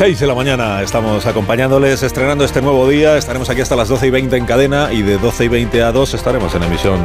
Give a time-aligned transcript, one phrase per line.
[0.00, 3.18] 6 de la mañana estamos acompañándoles, estrenando este nuevo día.
[3.18, 5.92] Estaremos aquí hasta las 12 y 20 en cadena y de 12 y 20 a
[5.92, 7.00] 2 estaremos en emisión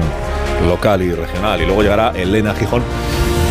[0.66, 1.62] local y regional.
[1.62, 2.84] Y luego llegará Elena Gijón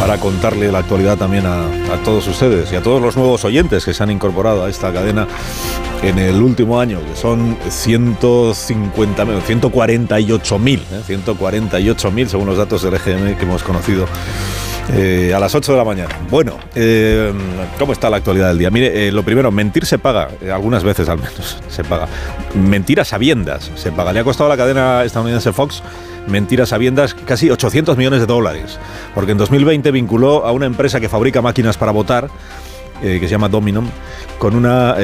[0.00, 1.66] para contarle la actualidad también a,
[2.06, 5.28] todos ustedes y a todos los nuevos oyentes que se han incorporado a esta cadena
[6.02, 12.94] en el último año, que son 150, 148 mil, 148 mil según los datos del
[12.94, 14.06] EGM que hemos conocido
[14.92, 16.14] eh, a las 8 de la mañana.
[16.30, 17.32] Bueno, eh,
[17.78, 18.70] ¿cómo está la actualidad del día?
[18.70, 22.06] Mire, eh, lo primero, mentir se paga, algunas veces al menos se paga.
[22.54, 24.12] Mentir a sabiendas se paga.
[24.12, 25.82] Le ha costado a la cadena estadounidense Fox
[26.26, 28.78] mentiras sabiendas casi 800 millones de dólares,
[29.14, 32.30] porque en 2020 vinculó a una empresa que fabrica máquinas para votar
[33.02, 33.86] que se llama Dominum,
[34.38, 34.96] con una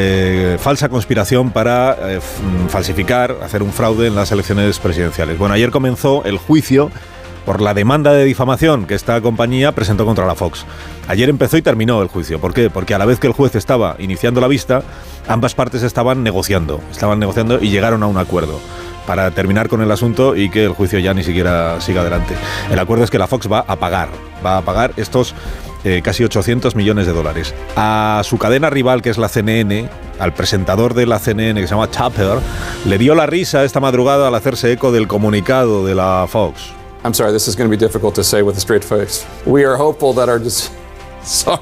[0.59, 1.99] falsa conspiración para
[2.69, 5.37] falsificar, hacer un fraude en las elecciones presidenciales.
[5.37, 6.91] Bueno, ayer comenzó el juicio
[7.45, 10.65] por la demanda de difamación que esta compañía presentó contra la Fox.
[11.09, 12.41] Ayer empezó y terminó el juicio.
[12.41, 12.71] ¿Por qué?
[12.71, 14.83] Porque a la vez que el juez estaba iniciando la vista,
[15.29, 18.61] ambas partes estaban negociando, estaban negociando y llegaron a un acuerdo
[19.07, 22.35] para terminar con el asunto y que el juicio ya ni siquiera siga adelante.
[22.71, 24.09] El acuerdo es que la Fox va a pagar,
[24.45, 25.35] va a pagar estos
[25.83, 27.55] eh, casi 800 millones de dólares.
[27.75, 29.89] A su cadena rival, que es la CNN,
[30.19, 32.39] al presentador de la CNN, que se llama Chapper,
[32.87, 36.80] le dio la risa esta madrugada al hacerse eco del comunicado de la Fox.
[37.05, 39.25] I'm sorry, this is going to be difficult to say with a straight face.
[39.47, 40.71] We are hopeful that our dec-
[41.25, 41.61] sorry.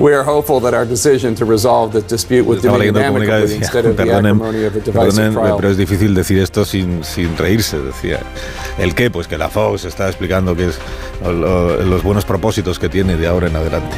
[0.00, 3.06] We are hopeful that our decision to resolve the dispute with Estaba Dominion leyendo el
[3.06, 5.56] comunicado y amicably instead of the acrimony of a divisive trial.
[5.56, 8.20] pero es difícil decir esto sin, sin reírse, decía.
[8.78, 9.10] ¿El qué?
[9.10, 10.78] Pues que la Fox está explicando que es
[11.24, 13.96] lo- los buenos propósitos que tiene de ahora en adelante.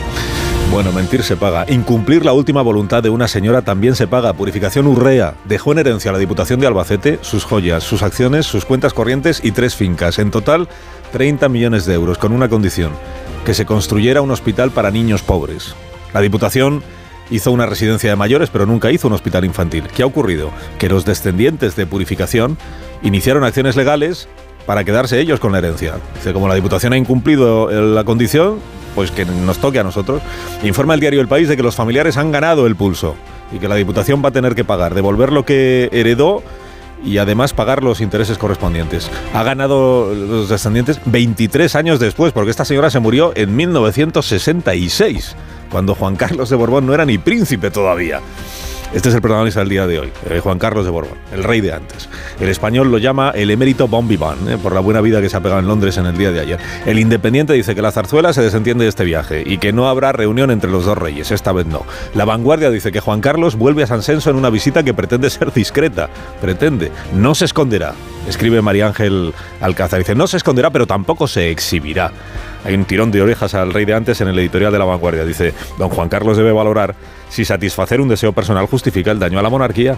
[0.71, 1.65] Bueno, mentir se paga.
[1.69, 4.35] Incumplir la última voluntad de una señora también se paga.
[4.35, 8.67] Purificación Urrea dejó en herencia a la Diputación de Albacete sus joyas, sus acciones, sus
[8.67, 10.19] cuentas corrientes y tres fincas.
[10.19, 10.69] En total,
[11.13, 12.93] 30 millones de euros, con una condición,
[13.47, 15.75] que se construyera un hospital para niños pobres.
[16.13, 16.83] La Diputación
[17.31, 19.85] hizo una residencia de mayores, pero nunca hizo un hospital infantil.
[19.95, 20.51] ¿Qué ha ocurrido?
[20.79, 22.59] Que los descendientes de Purificación
[23.03, 24.29] iniciaron acciones legales
[24.69, 25.95] para quedarse ellos con la herencia.
[26.15, 28.59] Dice, como la Diputación ha incumplido eh, la condición,
[28.95, 30.21] pues que nos toque a nosotros.
[30.63, 33.17] Informa el diario El País de que los familiares han ganado el pulso
[33.51, 36.43] y que la Diputación va a tener que pagar, devolver lo que heredó
[37.03, 39.11] y además pagar los intereses correspondientes.
[39.33, 45.35] Ha ganado los descendientes 23 años después, porque esta señora se murió en 1966,
[45.71, 48.21] cuando Juan Carlos de Borbón no era ni príncipe todavía.
[48.95, 51.61] Este es el protagonista del día de hoy, eh, Juan Carlos de Borbón, el rey
[51.61, 52.09] de antes.
[52.41, 55.41] El español lo llama el emérito Bon eh, por la buena vida que se ha
[55.41, 56.59] pegado en Londres en el día de ayer.
[56.87, 60.13] El Independiente dice que la zarzuela se desentiende de este viaje y que no habrá
[60.13, 61.85] reunión entre los dos reyes, esta vez no.
[62.15, 65.29] La vanguardia dice que Juan Carlos vuelve a San Senso en una visita que pretende
[65.29, 66.09] ser discreta,
[66.41, 67.93] pretende, no se esconderá.
[68.27, 72.11] Escribe María Ángel Alcázar, dice, no se esconderá, pero tampoco se exhibirá.
[72.65, 75.25] Hay un tirón de orejas al rey de antes en el editorial de La Vanguardia.
[75.25, 76.95] Dice, don Juan Carlos debe valorar
[77.29, 79.97] si satisfacer un deseo personal justifica el daño a la monarquía.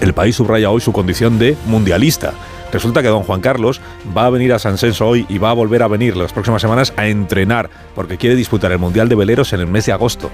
[0.00, 2.32] El país subraya hoy su condición de mundialista.
[2.72, 3.80] Resulta que don Juan Carlos
[4.16, 6.60] va a venir a San Senso hoy y va a volver a venir las próximas
[6.60, 10.30] semanas a entrenar porque quiere disputar el Mundial de Veleros en el mes de agosto.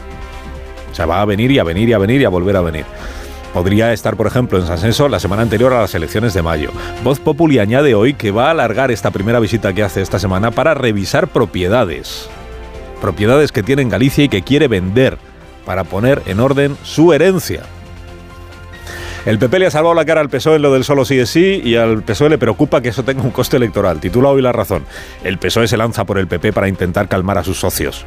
[0.90, 2.60] O sea, va a venir y a venir y a venir y a volver a
[2.60, 2.84] venir.
[3.52, 6.70] Podría estar, por ejemplo, en San Senso la semana anterior a las elecciones de mayo.
[7.04, 10.50] Voz Populi añade hoy que va a alargar esta primera visita que hace esta semana
[10.50, 12.28] para revisar propiedades.
[13.02, 15.18] Propiedades que tiene en Galicia y que quiere vender
[15.64, 17.62] para poner en orden su herencia.
[19.24, 21.30] El PP le ha salvado la cara al PSOE en lo del solo sí es
[21.30, 24.00] sí y al PSOE le preocupa que eso tenga un coste electoral.
[24.00, 24.84] Titula hoy La Razón.
[25.22, 28.04] El PSOE se lanza por el PP para intentar calmar a sus socios.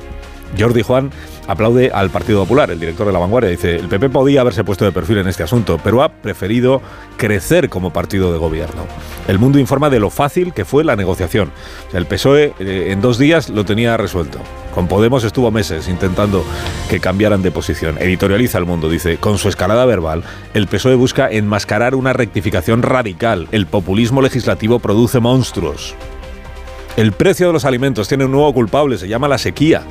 [0.57, 1.11] Jordi Juan
[1.47, 3.49] aplaude al Partido Popular, el director de La Vanguardia.
[3.49, 6.81] Dice, el PP podía haberse puesto de perfil en este asunto, pero ha preferido
[7.17, 8.85] crecer como partido de gobierno.
[9.27, 11.51] El mundo informa de lo fácil que fue la negociación.
[11.93, 14.39] El PSOE eh, en dos días lo tenía resuelto.
[14.73, 16.43] Con Podemos estuvo meses intentando
[16.89, 17.97] que cambiaran de posición.
[17.97, 20.23] Editorializa el mundo, dice, con su escalada verbal,
[20.53, 23.47] el PSOE busca enmascarar una rectificación radical.
[23.51, 25.95] El populismo legislativo produce monstruos.
[26.97, 29.83] El precio de los alimentos tiene un nuevo culpable, se llama la sequía.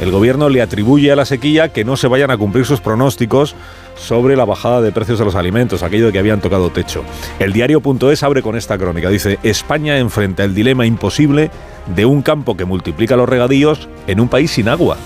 [0.00, 3.54] El gobierno le atribuye a la sequía que no se vayan a cumplir sus pronósticos
[3.96, 7.02] sobre la bajada de precios de los alimentos, aquello de que habían tocado techo.
[7.38, 9.08] El diario.es abre con esta crónica.
[9.08, 11.50] Dice, España enfrenta el dilema imposible
[11.94, 14.98] de un campo que multiplica los regadíos en un país sin agua.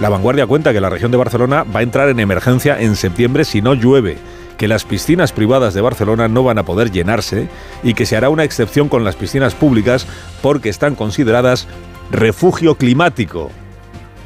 [0.00, 3.44] La vanguardia cuenta que la región de Barcelona va a entrar en emergencia en septiembre
[3.44, 4.16] si no llueve
[4.56, 7.48] que las piscinas privadas de Barcelona no van a poder llenarse
[7.82, 10.06] y que se hará una excepción con las piscinas públicas
[10.40, 11.68] porque están consideradas
[12.10, 13.50] refugio climático.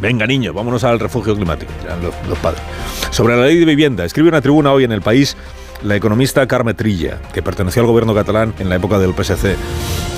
[0.00, 2.62] Venga, niño, vámonos al refugio climático, los, los padres.
[3.10, 5.36] Sobre la ley de vivienda, escribe una tribuna hoy en el país
[5.82, 9.56] la economista Carme Trilla, que perteneció al gobierno catalán en la época del PSC.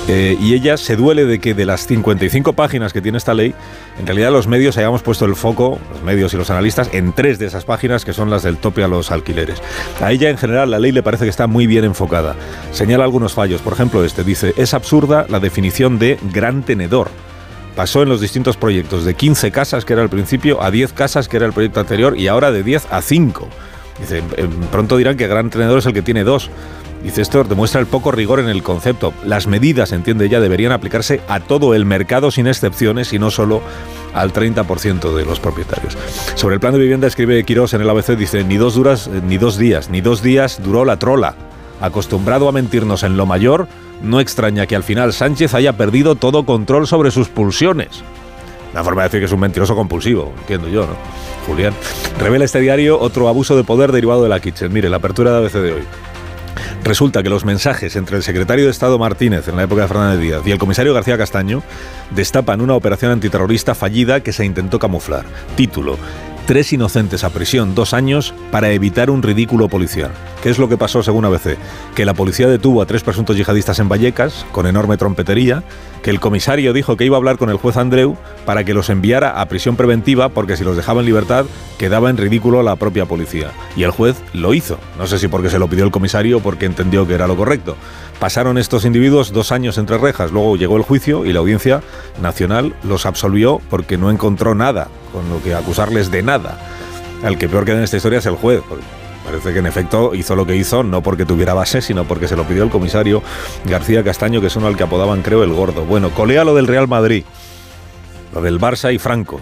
[0.09, 3.55] Eh, y ella se duele de que de las 55 páginas que tiene esta ley,
[3.97, 7.39] en realidad los medios hayamos puesto el foco, los medios y los analistas, en tres
[7.39, 9.61] de esas páginas que son las del tope a los alquileres.
[10.01, 12.35] A ella en general la ley le parece que está muy bien enfocada.
[12.71, 17.09] Señala algunos fallos, por ejemplo este, dice, es absurda la definición de gran tenedor
[17.75, 21.27] pasó en los distintos proyectos de 15 casas, que era el principio, a 10 casas,
[21.27, 23.47] que era el proyecto anterior, y ahora de 10 a 5.
[23.99, 24.23] Dice,
[24.71, 26.49] pronto dirán que gran tenedor es el que tiene dos.
[27.03, 29.13] Dice, esto demuestra el poco rigor en el concepto.
[29.25, 33.61] Las medidas, entiende ella, deberían aplicarse a todo el mercado sin excepciones y no solo
[34.13, 35.97] al 30% de los propietarios.
[36.35, 39.21] Sobre el plan de vivienda escribe Quirós en el ABC, dice, ni dos, duras, eh,
[39.25, 41.35] ni dos días, ni dos días duró la trola.
[41.81, 43.67] Acostumbrado a mentirnos en lo mayor,
[44.03, 48.03] no extraña que al final Sánchez haya perdido todo control sobre sus pulsiones.
[48.73, 50.95] La forma de decir que es un mentiroso compulsivo, entiendo yo, ¿no?
[51.47, 51.73] Julián.
[52.19, 54.71] Revela este diario otro abuso de poder derivado de la Kitchen.
[54.71, 55.83] Mire, la apertura de ABC de hoy.
[56.83, 60.19] Resulta que los mensajes entre el secretario de Estado Martínez en la época de Fernández
[60.19, 61.63] Díaz y el comisario García Castaño
[62.11, 65.25] destapan una operación antiterrorista fallida que se intentó camuflar.
[65.55, 65.97] Título.
[66.45, 70.11] Tres inocentes a prisión dos años para evitar un ridículo policial.
[70.41, 71.57] ¿Qué es lo que pasó según ABC?
[71.95, 75.63] Que la policía detuvo a tres presuntos yihadistas en Vallecas, con enorme trompetería,
[76.01, 78.89] que el comisario dijo que iba a hablar con el juez Andreu para que los
[78.89, 81.45] enviara a prisión preventiva porque si los dejaba en libertad
[81.77, 83.51] quedaba en ridículo la propia policía.
[83.77, 84.77] Y el juez lo hizo.
[84.97, 87.37] No sé si porque se lo pidió el comisario o porque entendió que era lo
[87.37, 87.77] correcto.
[88.19, 91.81] Pasaron estos individuos dos años entre rejas, luego llegó el juicio y la audiencia
[92.21, 96.32] nacional los absolvió porque no encontró nada con lo que acusarles de nada.
[97.23, 98.61] El que peor queda en esta historia es el juez.
[99.25, 102.35] Parece que en efecto hizo lo que hizo no porque tuviera base, sino porque se
[102.35, 103.23] lo pidió el comisario
[103.65, 105.85] García Castaño, que es uno al que apodaban, creo, el gordo.
[105.85, 107.23] Bueno, colea lo del Real Madrid,
[108.33, 109.39] lo del Barça y Franco.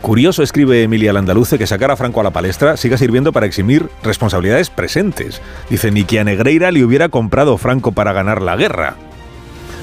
[0.00, 3.88] Curioso, escribe Emilia Landaluce, que sacar a Franco a la palestra siga sirviendo para eximir
[4.02, 5.40] responsabilidades presentes.
[5.70, 8.96] Dice, ni que a Negreira le hubiera comprado Franco para ganar la guerra.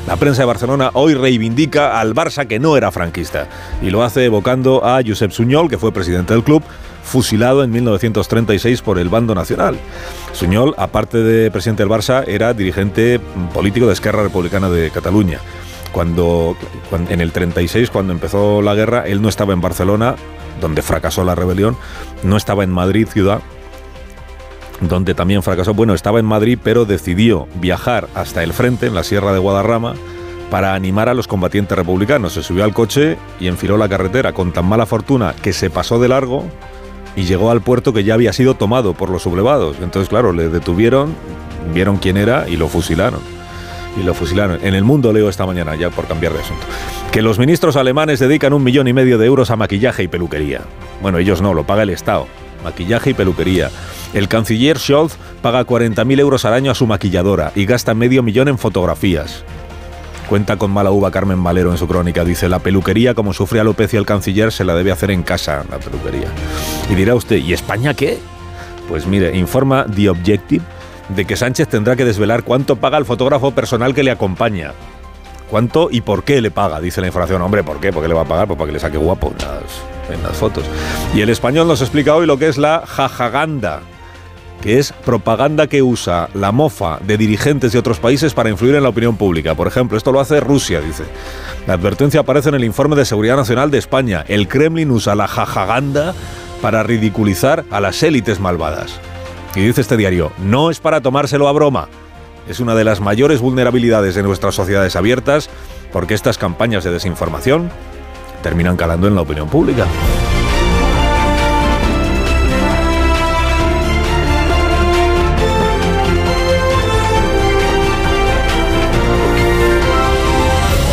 [0.07, 3.47] La prensa de Barcelona hoy reivindica al Barça que no era franquista
[3.81, 6.63] y lo hace evocando a Josep Suñol, que fue presidente del club,
[7.03, 9.77] fusilado en 1936 por el bando nacional.
[10.33, 13.19] Suñol, aparte de presidente del Barça, era dirigente
[13.53, 15.39] político de Esquerra Republicana de Cataluña.
[15.91, 16.55] Cuando,
[17.09, 20.15] en el 36, cuando empezó la guerra, él no estaba en Barcelona,
[20.59, 21.77] donde fracasó la rebelión,
[22.23, 23.41] no estaba en Madrid ciudad,
[24.81, 25.73] donde también fracasó.
[25.73, 29.93] Bueno, estaba en Madrid, pero decidió viajar hasta el frente, en la Sierra de Guadarrama,
[30.49, 32.33] para animar a los combatientes republicanos.
[32.33, 35.99] Se subió al coche y enfiló la carretera con tan mala fortuna que se pasó
[35.99, 36.45] de largo
[37.15, 39.77] y llegó al puerto que ya había sido tomado por los sublevados.
[39.81, 41.15] Entonces, claro, le detuvieron,
[41.73, 43.19] vieron quién era y lo fusilaron.
[43.99, 44.59] Y lo fusilaron.
[44.63, 46.63] En el mundo leo esta mañana, ya por cambiar de asunto,
[47.11, 50.61] que los ministros alemanes dedican un millón y medio de euros a maquillaje y peluquería.
[51.01, 52.27] Bueno, ellos no, lo paga el Estado.
[52.63, 53.69] Maquillaje y peluquería.
[54.13, 58.47] El canciller Scholz paga 40.000 euros al año a su maquilladora y gasta medio millón
[58.47, 59.43] en fotografías.
[60.29, 62.23] Cuenta con mala uva Carmen Valero en su crónica.
[62.23, 65.77] Dice, la peluquería, como sufre alopecia el canciller, se la debe hacer en casa, la
[65.77, 66.27] peluquería.
[66.89, 68.17] Y dirá usted, ¿y España qué?
[68.87, 70.63] Pues mire, informa The Objective
[71.09, 74.71] de que Sánchez tendrá que desvelar cuánto paga el fotógrafo personal que le acompaña.
[75.49, 76.79] ¿Cuánto y por qué le paga?
[76.79, 77.41] Dice la información.
[77.41, 77.91] Hombre, ¿por qué?
[77.91, 78.47] ¿Por qué le va a pagar?
[78.47, 79.33] Pues para que le saque guapo
[80.11, 80.65] en las fotos.
[81.15, 83.81] Y el español nos explica hoy lo que es la jajaganda
[84.61, 88.83] que es propaganda que usa la mofa de dirigentes de otros países para influir en
[88.83, 89.55] la opinión pública.
[89.55, 91.03] Por ejemplo, esto lo hace Rusia, dice.
[91.67, 94.23] La advertencia aparece en el informe de Seguridad Nacional de España.
[94.27, 96.13] El Kremlin usa la jajaganda
[96.61, 98.99] para ridiculizar a las élites malvadas.
[99.55, 101.89] Y dice este diario, no es para tomárselo a broma.
[102.47, 105.49] Es una de las mayores vulnerabilidades de nuestras sociedades abiertas
[105.91, 107.69] porque estas campañas de desinformación
[108.41, 109.85] terminan calando en la opinión pública.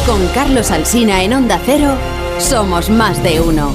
[0.07, 1.95] Con Carlos Alsina en Onda Cero,
[2.39, 3.73] somos más de uno.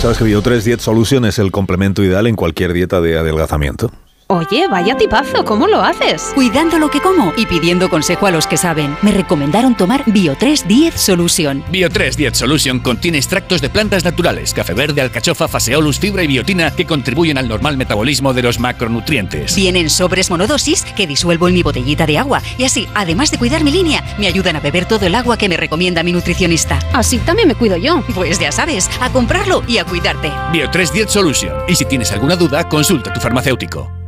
[0.00, 3.90] ¿Sabes que Bio3 Diet Solution es el complemento ideal en cualquier dieta de adelgazamiento?
[4.32, 6.30] Oye, vaya tipazo, ¿cómo lo haces?
[6.36, 8.96] Cuidando lo que como y pidiendo consejo a los que saben.
[9.02, 11.64] Me recomendaron tomar Bio3 10 Solution.
[11.64, 16.70] Bio3 10 Solution contiene extractos de plantas naturales, café verde, alcachofa, faseolus, fibra y biotina
[16.70, 19.56] que contribuyen al normal metabolismo de los macronutrientes.
[19.56, 23.64] Vienen sobres monodosis que disuelvo en mi botellita de agua y así, además de cuidar
[23.64, 26.78] mi línea, me ayudan a beber todo el agua que me recomienda mi nutricionista.
[26.92, 28.04] Así también me cuido yo.
[28.14, 30.30] Pues ya sabes, a comprarlo y a cuidarte.
[30.52, 31.54] Bio3 10 Solution.
[31.66, 33.99] Y si tienes alguna duda, consulta a tu farmacéutico.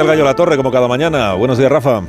[0.00, 1.34] El gallo la torre, como cada mañana.
[1.34, 2.02] Buenos días, Rafa.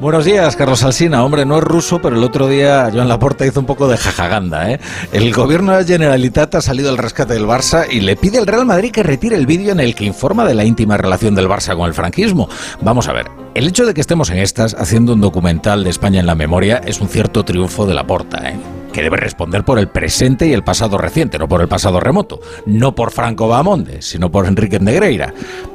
[0.00, 1.24] Buenos días, Carlos Alsina.
[1.24, 4.70] Hombre, no es ruso, pero el otro día Joan Laporta hizo un poco de jajaganda.
[4.70, 4.80] ¿eh?
[5.12, 8.46] El gobierno de la Generalitat ha salido al rescate del Barça y le pide al
[8.46, 11.48] Real Madrid que retire el vídeo en el que informa de la íntima relación del
[11.48, 12.48] Barça con el franquismo.
[12.80, 16.18] Vamos a ver, el hecho de que estemos en estas haciendo un documental de España
[16.18, 18.56] en la memoria es un cierto triunfo de Laporta, ¿eh?
[18.92, 22.40] que debe responder por el presente y el pasado reciente, no por el pasado remoto.
[22.66, 25.34] No por Franco Bahamonde, sino por Enrique Negreira.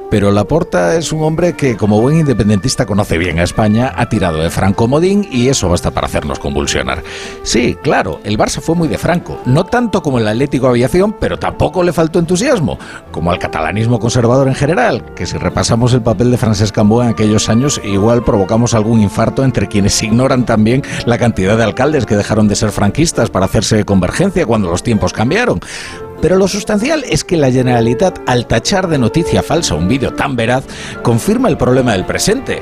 [0.10, 4.40] Pero Laporta es un hombre que, como buen independentista, conoce bien a España, ha tirado
[4.40, 7.04] de Franco Modín y eso basta para hacernos convulsionar.
[7.44, 11.38] Sí, claro, el Barça fue muy de Franco, no tanto como el Atlético Aviación, pero
[11.38, 12.80] tampoco le faltó entusiasmo,
[13.12, 17.10] como al catalanismo conservador en general, que si repasamos el papel de Francesc Cambó en
[17.10, 22.16] aquellos años, igual provocamos algún infarto entre quienes ignoran también la cantidad de alcaldes que
[22.16, 25.60] dejaron de ser franquistas para hacerse convergencia cuando los tiempos cambiaron.
[26.22, 30.36] Pero lo sustancial es que la Generalitat, al tachar de noticia falsa un vídeo tan
[30.36, 30.66] veraz,
[31.02, 32.62] confirma el problema del presente.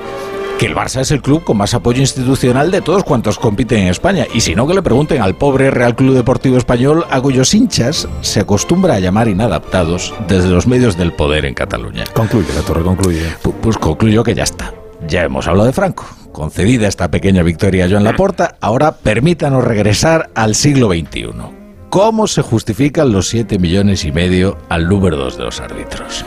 [0.59, 3.87] Que el Barça es el club con más apoyo institucional de todos cuantos compiten en
[3.89, 4.25] España.
[4.33, 8.07] Y si no, que le pregunten al pobre Real Club Deportivo Español, a cuyos hinchas
[8.21, 12.05] se acostumbra a llamar inadaptados desde los medios del poder en Cataluña.
[12.11, 13.21] Concluye, la torre concluye.
[13.61, 14.73] Pues concluyo que ya está.
[15.07, 16.05] Ya hemos hablado de Franco.
[16.31, 21.56] Concedida esta pequeña victoria a Joan Laporta, ahora permítanos regresar al siglo XXI.
[21.89, 26.25] ¿Cómo se justifican los 7 millones y medio al número 2 de los árbitros?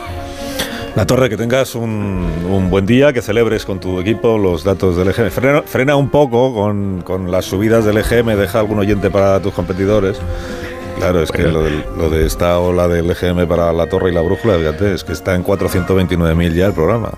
[0.95, 4.97] La Torre, que tengas un, un, buen día, que celebres con tu equipo los datos
[4.97, 5.29] del EGM.
[5.29, 9.53] Frena, frena un poco con, con, las subidas del EGM, deja algún oyente para tus
[9.53, 10.19] competidores.
[10.97, 14.13] Claro, es que lo, del, lo, de esta ola del EGM para la Torre y
[14.13, 17.11] la Brújula, fíjate, es que está en 429.000 ya el programa.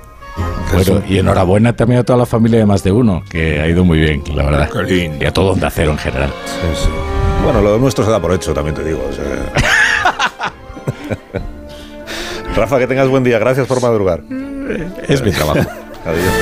[0.71, 3.83] Bueno, y enhorabuena también a toda la familia de más de uno, que ha ido
[3.83, 4.69] muy bien, la verdad.
[4.87, 6.29] Y a todo Onda Cero en general.
[6.45, 7.12] Sí, sí.
[7.43, 9.05] Bueno, lo nuestro se da por hecho, también te digo.
[9.09, 9.25] O sea...
[12.55, 13.39] Rafa, que tengas buen día.
[13.39, 14.21] Gracias por madrugar.
[15.07, 15.59] Es mi trabajo.
[16.05, 16.33] Adiós.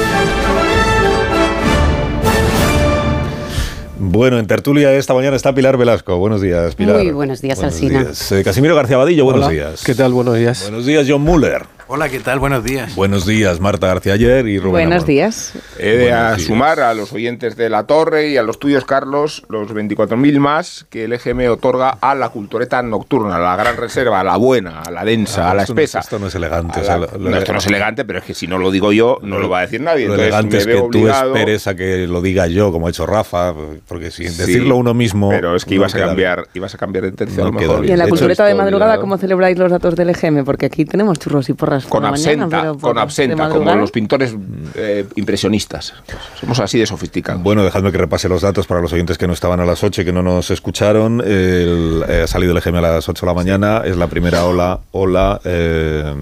[3.98, 6.18] Bueno, en tertulia esta mañana está Pilar Velasco.
[6.18, 6.98] Buenos días, Pilar.
[6.98, 8.04] Muy buenos días, buenos Alsina.
[8.04, 8.32] Días.
[8.32, 9.54] Eh, Casimiro García Vadillo, buenos Hola.
[9.54, 9.84] días.
[9.84, 10.12] ¿Qué tal?
[10.12, 10.64] Buenos días.
[10.64, 11.64] Buenos días, John Muller.
[11.94, 12.40] Hola, ¿qué tal?
[12.40, 12.96] Buenos días.
[12.96, 15.52] Buenos días, Marta García Ayer y Rubén Buenos días.
[15.78, 19.44] He de a sumar a los oyentes de La Torre y a los tuyos, Carlos,
[19.50, 24.22] los 24.000 más que el EGM otorga a la cultureta nocturna, a la gran reserva,
[24.22, 26.00] a la buena, a la densa, Ah, a la no- espesa.
[26.00, 28.06] esto no es elegante, A o sea, la- lo- lo- no, esto no es elegante,
[28.06, 30.08] pero es que si no lo digo yo, no lo va a decir nadie.
[30.08, 33.06] Lo Entonces, elegante es que tú esperes a que lo diga yo, como ha hecho
[33.06, 33.54] Rafa,
[33.90, 35.30] porque sin Sí, decirlo uno mismo.
[35.30, 37.58] Pero es que no ibas a cambiar, ibas a cambiar de tercio No a lo
[37.58, 37.82] queda mejor.
[37.82, 37.90] bien.
[37.90, 38.98] Y en la De hecho, cultureta de madrugada.
[39.02, 40.46] ¿cómo celebráis los datos del EGM?
[40.46, 44.36] Porque aquí tenemos churros y porras por Con mañana, absenta, con absenta, como los pintores
[44.76, 45.94] eh, impresionistas.
[46.40, 47.42] Somos así de sofisticados.
[47.44, 50.02] Bueno, dejadme que repase los datos para los oyentes que no estaban a las 8
[50.02, 51.22] y que no nos escucharon.
[51.22, 53.82] El, eh, ha salido el EGM a las 8 de la mañana.
[53.86, 56.14] Es la primera ola, ola eh,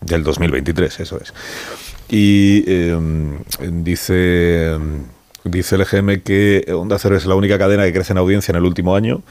[0.00, 1.32] del 2023, eso es.
[2.08, 2.96] Y eh,
[3.72, 4.76] dice,
[5.44, 8.56] dice el EGM que Onda Cero es la única cadena que crece en audiencia en
[8.56, 9.22] el último año.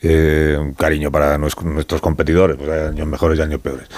[0.00, 3.88] Eh, un cariño para nues- nuestros competidores, pues hay años mejores y años peores.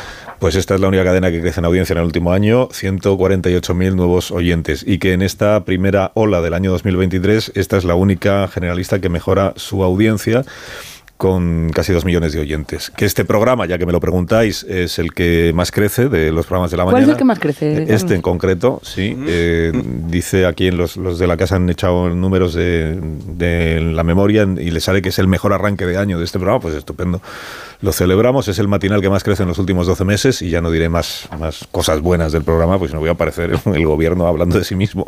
[0.41, 3.95] Pues esta es la única cadena que crece en audiencia en el último año, 148.000
[3.95, 4.83] nuevos oyentes.
[4.87, 9.11] Y que en esta primera ola del año 2023, esta es la única generalista que
[9.11, 10.45] mejora su audiencia
[11.19, 12.91] con casi dos millones de oyentes.
[12.97, 16.47] Que este programa, ya que me lo preguntáis, es el que más crece de los
[16.47, 17.13] programas de la ¿Cuál mañana.
[17.13, 17.73] es el que más crece?
[17.83, 18.13] Este Carlos?
[18.13, 19.15] en concreto, sí.
[19.27, 19.71] Eh,
[20.09, 24.49] dice aquí en los, los de la casa han echado números de, de la memoria
[24.59, 27.21] y le sale que es el mejor arranque de año de este programa, pues estupendo.
[27.83, 30.61] Lo celebramos, es el matinal que más crece en los últimos 12 meses y ya
[30.61, 34.27] no diré más, más cosas buenas del programa, pues no voy a aparecer el gobierno
[34.27, 35.07] hablando de sí mismo.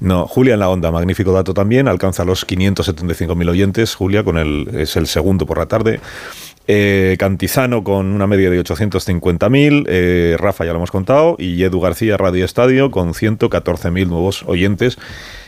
[0.00, 4.68] No, Julia en la onda, magnífico dato también, alcanza los 575.000 oyentes, Julia con el,
[4.74, 6.00] es el segundo por la tarde.
[6.66, 11.80] Eh, Cantizano con una media de 850.000, eh, Rafa ya lo hemos contado, y Edu
[11.80, 14.98] García Radio Estadio con 114.000 nuevos oyentes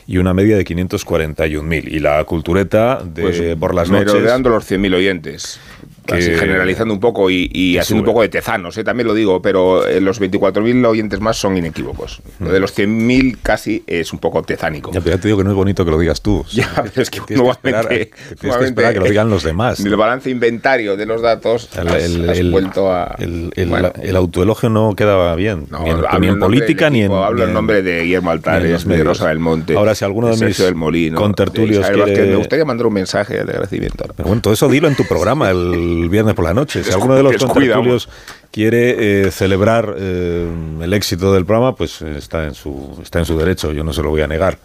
[0.07, 1.89] y una media de 541.000.
[1.93, 4.13] Y la cultureta de Pues, por las noches.
[4.15, 5.61] merodeando los 100.000 oyentes.
[6.07, 8.13] Que- Así generalizando un poco y, y haciendo un sube.
[8.13, 8.83] poco de tezanos, ¿eh?
[8.83, 12.21] también lo digo, pero eh, los 24.000 oyentes más son inequívocos.
[12.41, 14.91] Lo de los 100.000 casi es un poco tezánico.
[14.93, 16.45] Ya, pero ya te digo que no es bonito que lo digas tú.
[16.53, 19.79] Ya, pero es que que nuevamente- que tienes que esperar que lo digan los demás.
[19.81, 23.15] El balance inventario de los datos El, has, el- has el- vuelto a...
[23.19, 27.03] el- bueno, el autoelogio no quedaba bien, no, ni en, hablo ni en política ni
[27.03, 27.13] en.
[27.13, 29.05] Hablo en nombre de Guillermo Altares, de.
[29.05, 29.77] Rosa del Monte.
[29.77, 32.87] Ahora, si alguno de mis Sergio del Molino, contertulios de quiere- Vázquez, me gustaría mandar
[32.89, 34.05] un mensaje de agradecimiento.
[34.17, 36.83] Pero bueno, todo eso dilo en tu programa el viernes por la noche.
[36.85, 38.09] Si alguno de los contertulios
[38.51, 40.49] quiere eh, celebrar eh,
[40.83, 43.73] el éxito del programa, pues eh, está en su está en su derecho.
[43.73, 44.59] Yo no se lo voy a negar.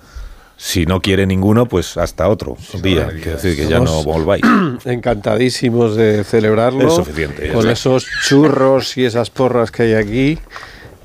[0.60, 3.10] Si no quiere ninguno, pues hasta otro día.
[3.10, 4.44] Quiere decir que ya no volváis.
[4.86, 6.88] Encantadísimos de celebrarlo.
[6.88, 10.40] Es suficiente, Con esos churros y esas porras que hay aquí.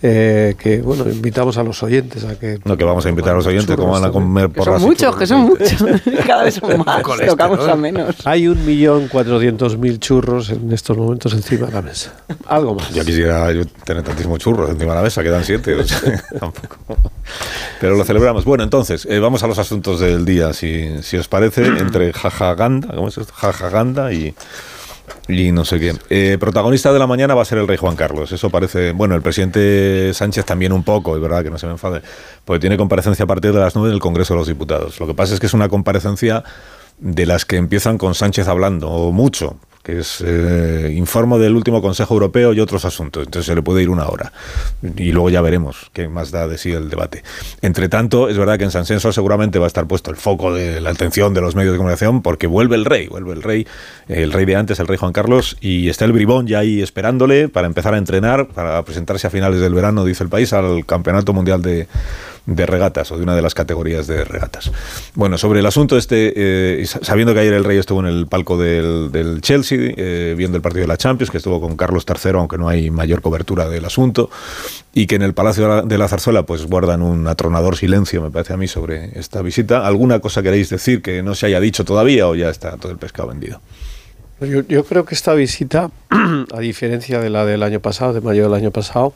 [0.05, 2.59] Eh, que bueno, invitamos a los oyentes a que.
[2.65, 4.91] No, que vamos a invitar a los oyentes como van a comer Que porras son
[4.91, 5.85] muchos, que son muchos.
[6.27, 7.03] Cada vez son más.
[7.27, 8.17] Tocamos a menos.
[8.27, 12.15] Hay un millón cuatrocientos mil churros en estos momentos encima de la mesa.
[12.47, 12.93] Algo más.
[12.93, 15.75] Yo quisiera yo tener tantísimos churros encima de la mesa, quedan siete.
[15.75, 16.01] o sea,
[16.41, 16.77] tampoco.
[17.81, 18.45] Pero lo celebramos.
[18.45, 22.89] Bueno, entonces, eh, vamos a los asuntos del día, si, si os parece, entre jajaganda,
[22.95, 23.33] ¿cómo es esto?
[23.35, 24.35] Jajaganda y,
[25.29, 25.95] y no sé qué.
[26.11, 28.33] Eh, protagonista de la mañana va a ser el rey Juan Carlos.
[28.33, 28.93] Eso parece.
[28.93, 32.03] Bueno, el presidente Sánchez también un poco, es verdad que no se me enfade,
[32.45, 34.99] porque tiene comparecencia a partir de las nueve del Congreso de los Diputados.
[35.01, 36.45] Lo que pasa es que es una comparecencia
[36.99, 41.83] de las que empiezan con Sánchez hablando, o mucho, que es eh, informo del último
[41.83, 43.25] Consejo Europeo y otros asuntos.
[43.25, 44.33] Entonces se le puede ir una hora.
[44.97, 47.25] Y luego ya veremos qué más da de sí el debate.
[47.63, 50.55] Entre tanto, es verdad que en San Censo seguramente va a estar puesto el foco
[50.55, 53.67] de la atención de los medios de comunicación porque vuelve el rey, vuelve el rey,
[54.09, 57.49] el rey de antes, el rey Juan Carlos, y está el bribón ya ahí esperándole
[57.49, 61.33] para empezar a entrenar, para presentarse a finales del verano, dice el país, al Campeonato
[61.33, 61.89] Mundial de,
[62.47, 64.71] de regatas o de una de las categorías de regatas.
[65.15, 68.57] Bueno, sobre el asunto este, eh, sabiendo que ayer el rey estuvo en el palco
[68.57, 72.59] del, Chelsea, eh, viendo el partido de la Champions, que estuvo con Carlos III, aunque
[72.59, 74.31] no hay mayor cobertura del asunto,
[74.93, 78.23] y que en el Palacio de la, de la Zarzuela pues guardan un atronador silencio,
[78.23, 79.87] me parece a mí, sobre esta visita.
[79.87, 82.99] ¿Alguna cosa queréis decir que no se haya dicho todavía o ya está todo el
[82.99, 83.61] pescado vendido?
[84.41, 85.91] Yo, yo creo que esta visita,
[86.53, 89.15] a diferencia de la del año pasado, de mayo del año pasado,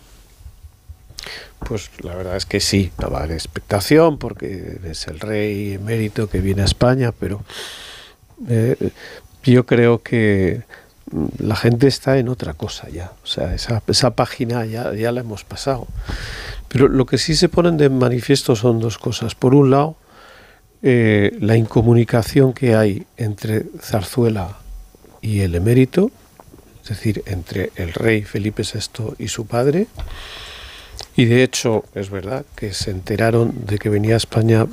[1.60, 5.74] pues la verdad es que sí, no va a haber expectación porque es el rey
[5.74, 7.42] emérito que viene a España, pero
[8.48, 8.90] eh,
[9.44, 10.62] yo creo que
[11.38, 13.12] la gente está en otra cosa ya.
[13.22, 15.86] O sea, esa, esa página ya, ya la hemos pasado.
[16.68, 19.34] Pero lo que sí se ponen de manifiesto son dos cosas.
[19.34, 19.96] Por un lado,
[20.82, 24.58] eh, la incomunicación que hay entre Zarzuela
[25.20, 26.10] y el emérito,
[26.82, 29.86] es decir, entre el rey Felipe VI y su padre.
[31.16, 34.66] Y de hecho, es verdad que se enteraron de que venía a España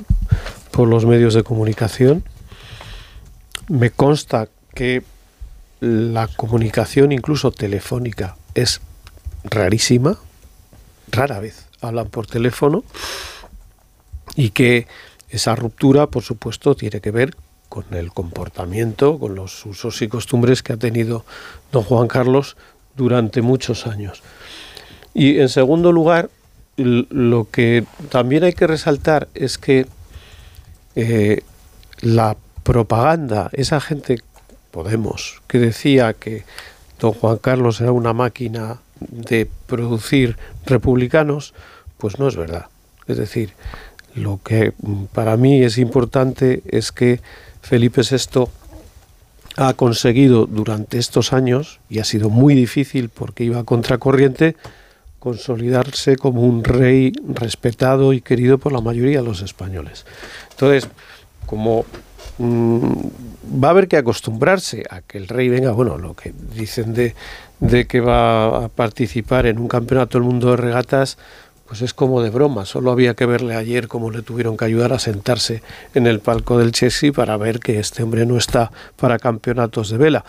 [0.70, 2.22] por los medios de comunicación.
[3.68, 5.02] Me consta que
[5.80, 8.82] la comunicación, incluso telefónica, es
[9.44, 10.18] rarísima.
[11.10, 12.84] Rara vez hablan por teléfono.
[14.36, 14.86] Y que
[15.30, 17.34] esa ruptura, por supuesto, tiene que ver
[17.70, 21.24] con el comportamiento, con los usos y costumbres que ha tenido
[21.72, 22.56] don Juan Carlos
[22.96, 24.22] durante muchos años.
[25.14, 26.30] Y en segundo lugar,
[26.76, 29.86] lo que también hay que resaltar es que
[30.96, 31.42] eh,
[32.00, 34.18] la propaganda, esa gente,
[34.74, 36.42] Podemos, que decía que
[36.98, 41.54] don Juan Carlos era una máquina de producir republicanos,
[41.96, 42.66] pues no es verdad.
[43.06, 43.52] Es decir,
[44.16, 47.20] lo que mm, para mí es importante es que
[47.62, 48.46] Felipe VI
[49.56, 54.56] ha conseguido durante estos años, y ha sido muy difícil porque iba a contracorriente,
[55.24, 60.04] consolidarse como un rey respetado y querido por la mayoría de los españoles.
[60.50, 60.88] Entonces,
[61.46, 61.86] como
[62.36, 62.88] mm,
[63.62, 67.14] va a haber que acostumbrarse a que el rey venga, bueno, lo que dicen de,
[67.58, 71.16] de que va a participar en un campeonato del mundo de regatas,
[71.66, 72.66] pues es como de broma.
[72.66, 75.62] Solo había que verle ayer cómo le tuvieron que ayudar a sentarse
[75.94, 79.96] en el palco del Chelsea para ver que este hombre no está para campeonatos de
[79.96, 80.24] vela.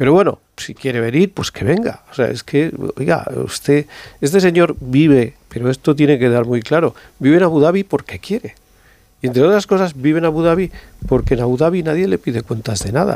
[0.00, 2.04] Pero bueno, si quiere venir, pues que venga.
[2.10, 3.84] O sea, es que, oiga, usted,
[4.22, 8.18] este señor vive, pero esto tiene que dar muy claro, vive en Abu Dhabi porque
[8.18, 8.54] quiere.
[9.20, 10.70] Y entre otras cosas, vive en Abu Dhabi
[11.06, 13.14] porque en Abu Dhabi nadie le pide cuentas de nada.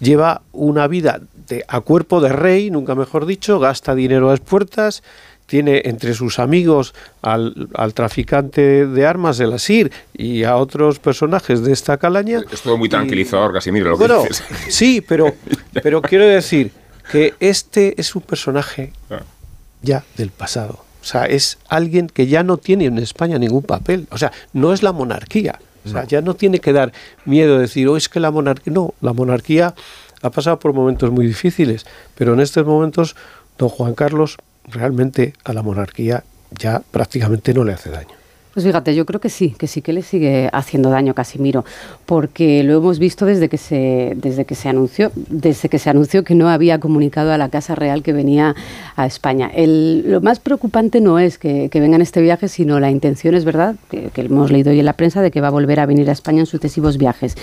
[0.00, 4.40] Lleva una vida de, a cuerpo de rey, nunca mejor dicho, gasta dinero a las
[4.40, 5.04] puertas,
[5.46, 11.62] tiene entre sus amigos al, al traficante de armas del Asir y a otros personajes
[11.62, 12.40] de esta calaña.
[12.50, 14.42] Es todo muy Y- tranquilizador, Casimiro, lo que bueno, dices.
[14.70, 15.32] sí, pero,
[15.82, 16.72] pero quiero decir
[17.10, 19.20] que este es un personaje Ah.
[19.82, 20.84] ya del pasado.
[21.00, 24.08] O sea, es alguien que ya no tiene en España ningún papel.
[24.10, 25.60] O sea, no es la monarquía.
[25.84, 26.92] O sea, ya no tiene que dar
[27.24, 28.72] miedo de decir, oh, es que la monarquía.
[28.72, 29.72] No, la monarquía
[30.20, 31.86] ha pasado por momentos muy difíciles,
[32.16, 33.14] pero en estos momentos
[33.56, 38.15] don Juan Carlos realmente a la monarquía ya prácticamente no le hace daño.
[38.56, 41.66] Pues fíjate, yo creo que sí, que sí que le sigue haciendo daño Casimiro,
[42.06, 46.24] porque lo hemos visto desde que se, desde que se anunció, desde que se anunció
[46.24, 48.56] que no había comunicado a la Casa Real que venía
[48.96, 49.50] a España.
[49.54, 53.76] lo más preocupante no es que, venga en este viaje, sino la intención es verdad,
[53.90, 56.12] que, hemos leído hoy en la prensa, de que va a volver a venir a
[56.12, 57.34] España en sucesivos viajes.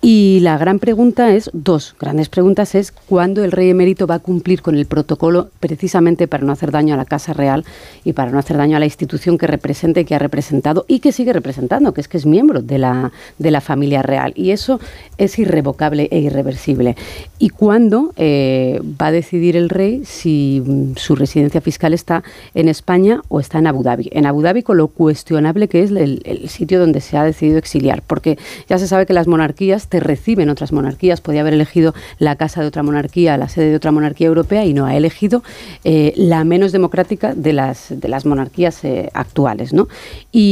[0.00, 4.18] Y la gran pregunta es, dos grandes preguntas es cuándo el rey emérito va a
[4.20, 7.66] cumplir con el protocolo precisamente para no hacer daño a la Casa Real
[8.02, 10.53] y para no hacer daño a la institución que represente y que ha representado
[10.86, 14.32] y que sigue representando, que es que es miembro de la, de la familia real.
[14.36, 14.80] Y eso
[15.18, 16.96] es irrevocable e irreversible.
[17.38, 22.22] ¿Y cuándo eh, va a decidir el rey si mm, su residencia fiscal está
[22.54, 24.08] en España o está en Abu Dhabi?
[24.12, 27.58] En Abu Dhabi con lo cuestionable que es el, el sitio donde se ha decidido
[27.58, 28.38] exiliar, porque
[28.68, 31.20] ya se sabe que las monarquías te reciben otras monarquías.
[31.20, 34.74] Podía haber elegido la casa de otra monarquía, la sede de otra monarquía europea y
[34.74, 35.42] no ha elegido
[35.84, 39.72] eh, la menos democrática de las, de las monarquías eh, actuales.
[39.72, 39.88] ¿no?
[40.32, 40.43] Y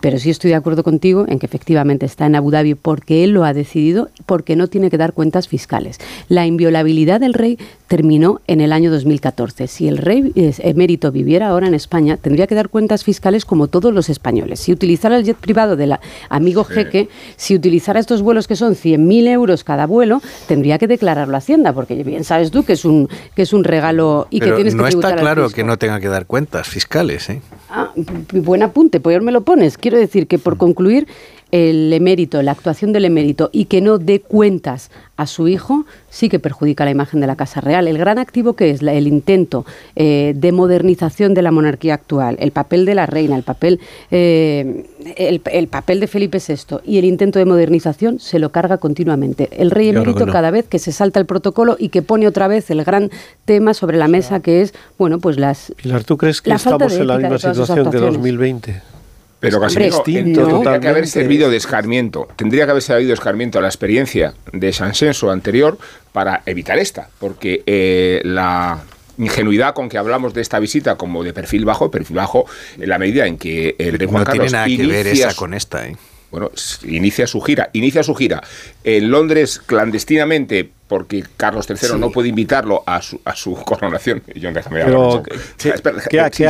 [0.00, 3.30] pero sí estoy de acuerdo contigo en que efectivamente está en Abu Dhabi porque él
[3.30, 5.98] lo ha decidido, porque no tiene que dar cuentas fiscales.
[6.28, 9.66] La inviolabilidad del rey terminó en el año 2014.
[9.66, 13.92] Si el rey emérito viviera ahora en España, tendría que dar cuentas fiscales como todos
[13.92, 14.60] los españoles.
[14.60, 15.94] Si utilizara el jet privado del
[16.28, 21.34] amigo jeque, si utilizara estos vuelos que son 100.000 euros cada vuelo, tendría que declararlo
[21.34, 24.52] a Hacienda, porque bien sabes tú que es un, que es un regalo y que
[24.52, 27.28] tienes no que No está claro que no tenga que dar cuentas fiscales.
[27.30, 27.40] ¿eh?
[27.70, 27.92] Ah,
[28.32, 29.78] buen apunte, pues me lo pones.
[29.78, 31.06] Quiero decir que por concluir,
[31.52, 36.28] el emérito, la actuación del emérito y que no dé cuentas a su hijo, sí
[36.28, 37.86] que perjudica la imagen de la Casa Real.
[37.86, 42.50] El gran activo que es el intento eh, de modernización de la monarquía actual, el
[42.50, 44.84] papel de la reina, el papel, eh,
[45.16, 49.48] el, papel de Felipe VI y el intento de modernización se lo carga continuamente.
[49.52, 52.70] El rey emérito cada vez que se salta el protocolo y que pone otra vez
[52.70, 53.10] el gran
[53.44, 55.72] tema sobre la mesa que es, bueno, pues las...
[55.76, 58.95] Pilar, ¿tú crees que estamos en la misma situación de 2020?
[59.40, 62.28] Pero casi tendría que haber servido de escarmiento.
[62.36, 65.78] Tendría que haber servido de escarmiento a la experiencia de Sansenso anterior
[66.12, 68.82] para evitar esta, porque eh, la
[69.18, 72.46] ingenuidad con que hablamos de esta visita como de perfil bajo, perfil bajo
[72.78, 75.54] en la medida en que el rey Juan no tiene nada que ver esa con
[75.54, 75.96] esta, ¿eh?
[76.30, 76.50] Bueno,
[76.84, 78.42] inicia su gira, inicia su gira
[78.84, 84.22] en Londres clandestinamente porque Carlos III no puede invitarlo a su, a su coronación.
[84.40, 85.22] John, déjame hablar.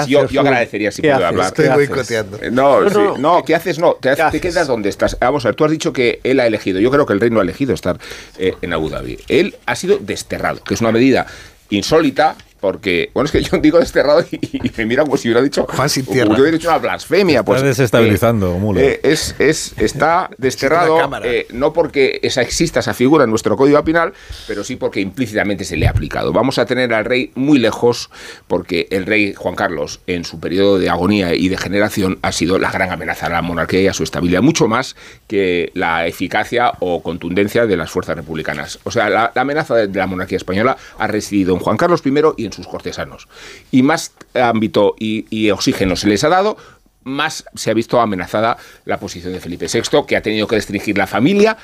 [0.07, 1.47] yo, yo, agradecería si puedo hablar.
[1.47, 2.39] Estoy boicoteando.
[2.51, 3.79] No, no, no, ¿qué haces?
[3.79, 5.17] No, te, quedas donde estás.
[5.21, 6.81] Vamos a ver, tú has dicho que él ha elegido.
[6.81, 7.99] Yo creo que el rey no ha elegido estar
[8.39, 9.19] eh, en Abu Dhabi.
[9.29, 11.27] Él ha sido desterrado, que es una medida
[11.71, 15.69] insólita, porque, bueno, es que yo digo desterrado y, me mira como si hubiera dicho.
[15.69, 16.35] Juan sin tierra.
[16.35, 17.45] Yo hubiera dicho una blasfemia.
[17.45, 22.93] Pues, está desestabilizando, eh, eh, es, es, está desterrado, eh, no porque esa exista esa
[22.93, 24.15] figura en nuestro código penal,
[24.49, 26.33] pero sí porque implícitamente se le ha aplicado.
[26.33, 28.11] Vamos a tener al rey muy lejos,
[28.49, 32.59] porque el rey Juan Carlos, en su periodo de agonía y de generación, ha sido
[32.59, 34.97] la gran amenaza a la monarquía y a su estabilidad, mucho más
[35.29, 38.81] que la eficacia o contundencia de las fuerzas republicanas.
[38.83, 42.17] O sea, la, amenaza de, de la monarquía española ha residido en Juan Carlos I
[42.39, 43.29] y en sus cortesanos.
[43.71, 46.57] Y más ámbito y, oxígeno se les ha dado,
[47.05, 50.99] más se ha visto amenazada la posición de Felipe VI, que ha tenido que restringir
[50.99, 51.57] la familia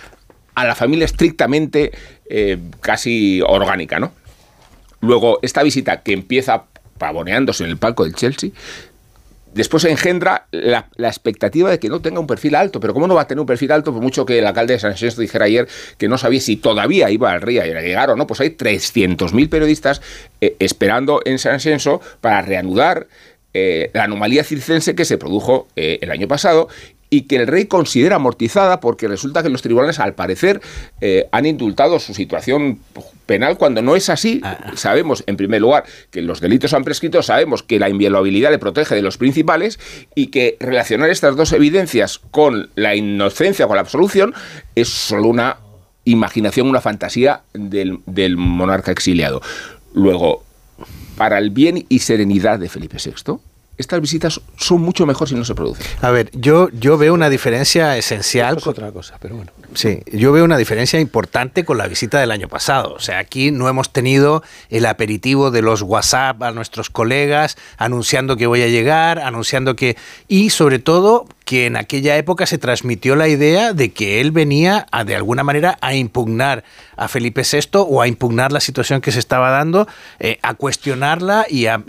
[0.55, 1.93] a la familia estrictamente
[2.29, 4.13] eh, casi orgánica, ¿no?
[5.01, 6.65] Luego, esta visita que empieza
[6.99, 8.51] pavoneándose en el palco del Chelsea,
[9.55, 12.81] después engendra la, expectativa de que no tenga un perfil alto.
[12.81, 13.93] Pero ¿cómo no va a tener un perfil alto?
[13.93, 17.11] Por mucho que el alcalde de San Senso dijera ayer que no sabía si todavía
[17.11, 18.27] iba al rey a llegar o no.
[18.27, 20.01] Pues hay 300.000 periodistas
[20.41, 23.07] eh, esperando en San Senso para reanudar
[23.55, 26.69] eh, la anomalía circense que se produjo eh, el año pasado
[27.13, 30.63] y que el rey considera amortizada porque resulta que los tribunales, al parecer,
[31.03, 32.79] eh, han indultado su situación
[33.27, 34.41] penal cuando no es así.
[34.43, 34.73] Ah.
[34.77, 38.95] Sabemos, en primer lugar, que los delitos han prescrito, sabemos que la inviolabilidad le protege
[38.95, 39.79] de los principales
[40.15, 44.33] y que relacionar estas dos evidencias con la inocencia, con la absolución,
[44.75, 45.59] es solo una
[46.05, 49.43] imaginación, una fantasía del, del monarca exiliado.
[49.93, 50.45] Luego,
[51.19, 53.35] para el bien y serenidad de Felipe VI,
[53.83, 55.87] estas visitas son mucho mejor si no se producen.
[56.01, 58.57] A ver, yo, yo veo una diferencia esencial.
[58.57, 59.53] Es otra cosa, pero bueno.
[59.75, 62.95] Sí, yo veo una diferencia importante con la visita del año pasado.
[62.95, 68.37] O sea, aquí no hemos tenido el aperitivo de los WhatsApp a nuestros colegas anunciando
[68.37, 69.97] que voy a llegar, anunciando que.
[70.29, 74.87] Y sobre todo, que en aquella época se transmitió la idea de que él venía
[74.91, 76.65] a, de alguna manera a impugnar
[76.97, 79.89] a Felipe VI o a impugnar la situación que se estaba dando,
[80.21, 81.83] eh, a cuestionarla y a,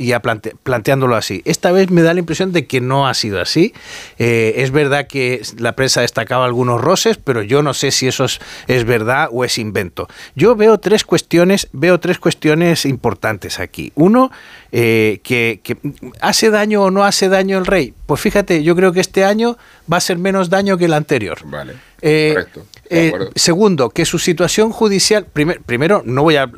[0.63, 1.41] planteándolo así.
[1.45, 3.73] Esta vez me da la impresión de que no ha sido así.
[4.17, 8.25] Eh, es verdad que la prensa destacaba algunos roces, pero yo no sé si eso
[8.25, 8.39] es,
[8.85, 10.07] verdad o es invento.
[10.35, 13.91] Yo veo tres cuestiones, veo tres cuestiones importantes aquí.
[13.95, 14.31] Uno,
[14.75, 15.77] eh, que,
[16.19, 17.93] hace daño o no hace daño el rey.
[18.07, 19.55] Pues fíjate, yo creo que este año
[19.91, 21.37] va a ser menos daño que el anterior.
[21.45, 21.73] Vale.
[22.01, 22.65] correcto.
[22.93, 25.25] Eh, segundo, que su situación judicial,
[25.65, 26.49] primero, no voy a,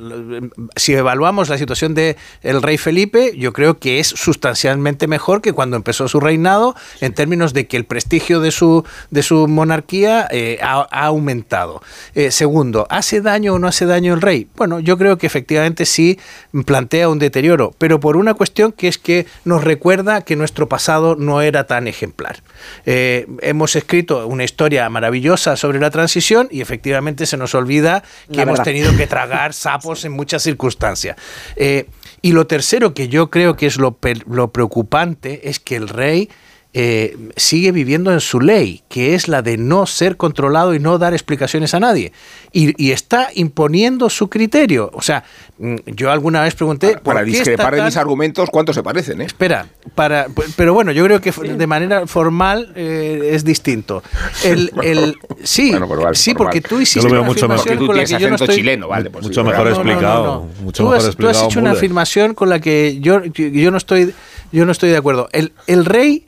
[0.75, 5.53] si evaluamos la situación de el rey Felipe, yo creo que es sustancialmente mejor que
[5.53, 10.27] cuando empezó su reinado, en términos de que el prestigio de su, de su monarquía
[10.29, 11.81] eh, ha, aumentado.
[12.15, 14.47] Eh, segundo, ¿hace daño o no hace daño el rey?
[14.57, 16.19] Bueno, yo creo que efectivamente sí
[16.65, 21.15] plantea un deterioro, pero por una cuestión que es que nos recuerda que nuestro pasado
[21.15, 22.41] no era tan ejemplar.
[22.85, 28.61] hemos escrito una historia maravillosa sobre la transición y efectivamente se nos olvida que hemos
[28.63, 31.17] tenido que tragar sapos en muchas circunstancias.
[31.55, 31.87] Eh,
[32.21, 36.29] y lo tercero que yo creo que es lo, lo preocupante es que el rey
[36.77, 40.97] eh, sigue viviendo en su ley, que es la de no ser controlado y no
[40.97, 42.11] dar explicaciones a nadie.
[42.51, 44.91] Y, está imponiendo su criterio.
[44.93, 45.23] O sea,
[45.57, 46.97] mm, yo alguna vez pregunté...
[46.97, 49.21] Para, discrepar de mis argumentos, ¿cuántos se parecen?
[49.21, 49.25] Eh?
[49.25, 54.03] Espera, para, pero bueno, yo creo que de manera formal eh, es distinto.
[54.43, 55.73] El, el, sí,
[56.11, 58.55] sí porque tú hiciste una afirmación con la que yo no estoy...
[58.55, 60.49] Chileno, vale, pues mucho mejor explicado.
[60.61, 64.13] mucho mejor explicado tú has hecho una afirmación con la que yo, yo, no, estoy,
[64.51, 65.29] yo no estoy de acuerdo.
[65.31, 66.25] El, el rey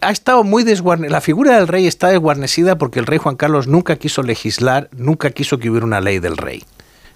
[0.00, 0.64] ha estado muy.
[1.08, 5.30] La figura del rey está desguarnecida porque el rey Juan Carlos nunca quiso legislar, nunca
[5.30, 6.64] quiso que hubiera una ley del rey,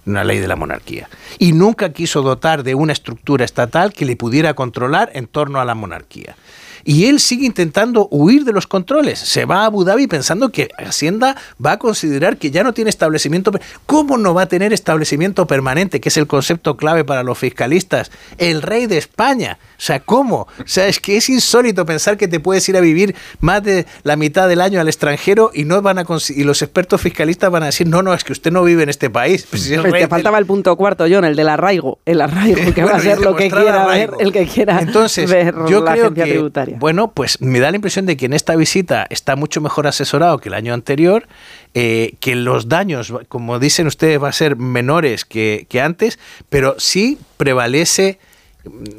[0.05, 1.09] una ley de la monarquía.
[1.39, 5.65] Y nunca quiso dotar de una estructura estatal que le pudiera controlar en torno a
[5.65, 6.35] la monarquía
[6.83, 9.19] y él sigue intentando huir de los controles.
[9.19, 12.89] Se va a Abu Dhabi pensando que Hacienda va a considerar que ya no tiene
[12.89, 13.51] establecimiento.
[13.85, 18.11] ¿Cómo no va a tener establecimiento permanente, que es el concepto clave para los fiscalistas?
[18.37, 19.57] El rey de España.
[19.77, 20.47] O sea, ¿cómo?
[20.59, 23.85] O sea, es que es insólito pensar que te puedes ir a vivir más de
[24.03, 27.63] la mitad del año al extranjero y no van a y los expertos fiscalistas van
[27.63, 29.47] a decir, no, no, es que usted no vive en este país.
[29.49, 31.99] Pues te faltaba el punto cuarto, John, el del arraigo.
[32.05, 35.53] El arraigo, que va a ser lo que quiera ver, el que quiera Entonces, ver
[35.67, 36.70] yo creo que, tributaria.
[36.77, 40.39] Bueno, pues me da la impresión de que en esta visita está mucho mejor asesorado
[40.39, 41.27] que el año anterior,
[41.73, 47.17] eh, que los daños, como dicen ustedes, va a ser menores que, antes, pero sí
[47.37, 48.19] prevalece...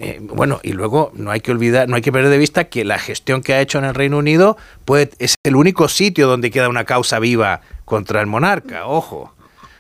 [0.01, 2.85] Eh, bueno, y luego no hay que olvidar, no hay que perder de vista que
[2.85, 6.51] la gestión que ha hecho en el Reino Unido puede, es el único sitio donde
[6.51, 9.33] queda una causa viva contra el monarca, ojo.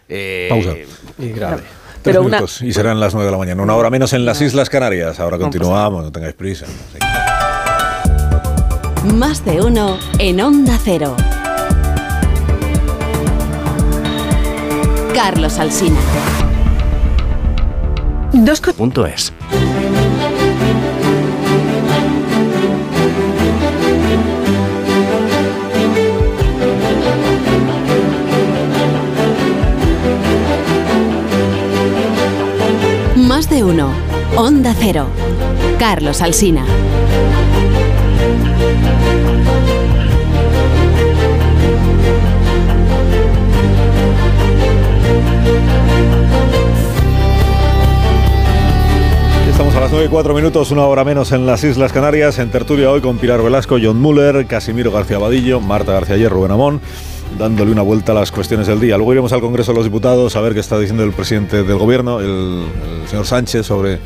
[0.08, 0.74] Eh, Pausa.
[1.18, 1.62] Y grave.
[2.02, 3.62] Pero minutos y serán las nueve de la mañana.
[3.62, 5.20] Una hora menos en las Islas Canarias.
[5.20, 6.66] Ahora continuamos, no tengáis prisa.
[9.04, 11.16] Más de uno en Onda Cero.
[15.12, 15.98] Carlos Alsina.
[18.32, 19.32] Dos punto es.
[33.16, 33.90] Más de uno.
[34.36, 35.08] Onda Cero.
[35.80, 36.64] Carlos Alsina.
[49.74, 52.90] A las 9 y 4 minutos, una hora menos en las Islas Canarias, en tertulia
[52.90, 56.80] hoy con Pilar Velasco, John Muller, Casimiro García Badillo, Marta García Ayer, Rubén Amón,
[57.38, 58.98] dándole una vuelta a las cuestiones del día.
[58.98, 61.78] Luego iremos al Congreso de los Diputados a ver qué está diciendo el presidente del
[61.78, 62.66] Gobierno, el,
[63.00, 63.98] el señor Sánchez, sobre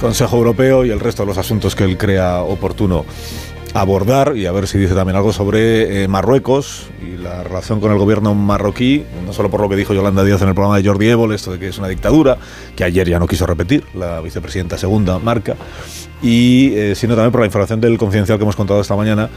[0.00, 3.04] Consejo Europeo y el resto de los asuntos que él crea oportuno
[3.74, 7.92] abordar y a ver si dice también algo sobre eh, Marruecos y la relación con
[7.92, 10.88] el gobierno marroquí, no solo por lo que dijo Yolanda Díaz en el programa de
[10.88, 12.38] Jordi Évole, esto de que es una dictadura,
[12.74, 15.56] que ayer ya no quiso repetir, la vicepresidenta segunda marca,
[16.22, 19.30] y eh, sino también por la información del confidencial que hemos contado esta mañana,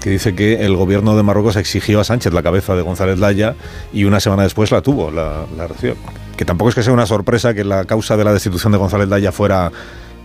[0.00, 3.54] que dice que el gobierno de Marruecos exigió a Sánchez la cabeza de González Laya
[3.92, 5.96] y una semana después la tuvo, la, la recibió.
[6.36, 9.08] Que tampoco es que sea una sorpresa que la causa de la destitución de González
[9.08, 9.70] Laya fuera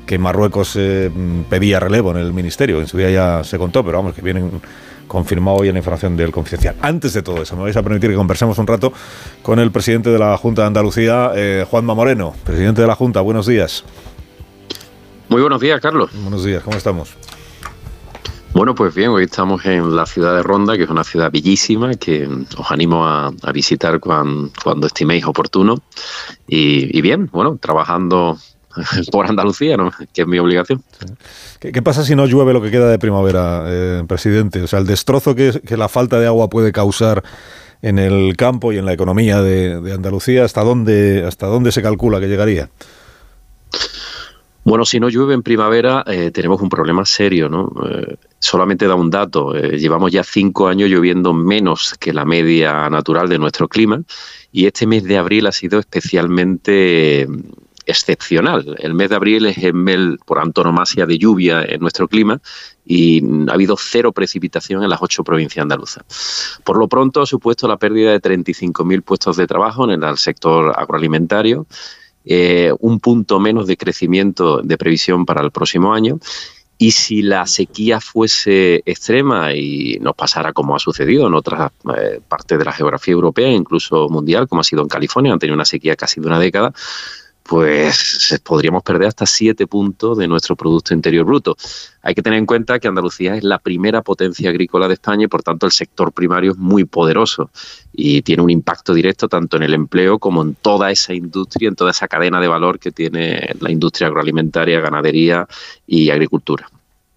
[0.10, 1.12] que Marruecos eh,
[1.52, 2.80] pedía relevo en el ministerio.
[2.80, 4.60] En su día ya se contó, pero vamos, que vienen
[5.08, 6.78] confirmado hoy en la información del confidencial.
[6.82, 8.92] Antes de todo eso, me vais a permitir que conversemos un rato
[9.44, 12.34] con el presidente de la Junta de Andalucía, eh, Juanma Moreno.
[12.44, 13.84] Presidente de la Junta, buenos días.
[15.28, 16.10] Muy buenos días, Carlos.
[16.24, 17.16] Buenos días, ¿cómo estamos?
[18.54, 21.94] Bueno, pues bien, hoy estamos en la ciudad de Ronda, que es una ciudad bellísima,
[21.94, 25.76] que os animo a, visitar cuando, estiméis oportuno.
[26.48, 28.40] Y, y bien, bueno, trabajando
[29.12, 29.92] por Andalucía, ¿no?
[30.14, 30.84] que es mi obligación.
[31.60, 34.62] ¿Qué, pasa si no llueve lo que queda de primavera, eh, presidente?
[34.62, 37.24] O sea, el destrozo que, que, la falta de agua puede causar
[37.82, 42.20] en el campo y en la economía de, Andalucía, ¿hasta dónde, ¿hasta dónde se calcula
[42.20, 42.70] que llegaría?
[44.66, 47.72] Bueno, si no llueve en primavera, eh, tenemos un problema serio, ¿no?
[47.90, 49.54] Eh, solamente da un dato.
[49.54, 54.02] llevamos ya cinco años lloviendo menos que la media natural de nuestro clima
[54.52, 57.28] y este mes de abril ha sido especialmente
[57.90, 58.76] excepcional.
[58.80, 62.40] El mes de abril es el mes por antonomasia de lluvia en nuestro clima
[62.86, 66.60] y ha habido cero precipitación en las ocho provincias andaluzas.
[66.64, 70.74] Por lo pronto ha supuesto la pérdida de 35.000 puestos de trabajo en el sector
[70.78, 71.68] agroalimentario,
[72.26, 76.20] eh, un punto menos de crecimiento de previsión para el próximo año
[76.82, 82.22] y si la sequía fuese extrema y nos pasara como ha sucedido en otras eh,
[82.26, 85.66] partes de la geografía europea, incluso mundial, como ha sido en California, han tenido una
[85.66, 86.74] sequía casi de una década,
[87.50, 91.58] pues podríamos perder hasta siete puntos de nuestro Producto Interior Bruto.
[92.04, 95.28] Hay que tener en cuenta que Andalucía es la primera potencia agrícola de España y
[95.28, 97.50] por tanto el sector primario es muy poderoso
[97.92, 101.76] y tiene un impacto directo tanto en el empleo como en toda esa industria, en
[101.76, 105.48] toda esa cadena de valor que tiene la industria agroalimentaria, ganadería
[105.88, 106.70] y agricultura.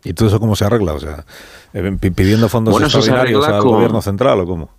[0.02, 0.94] ¿Y todo eso cómo se arregla?
[0.94, 1.26] O sea,
[1.74, 4.70] eh, pidiendo fondos extraordinarios al gobierno central o cómo?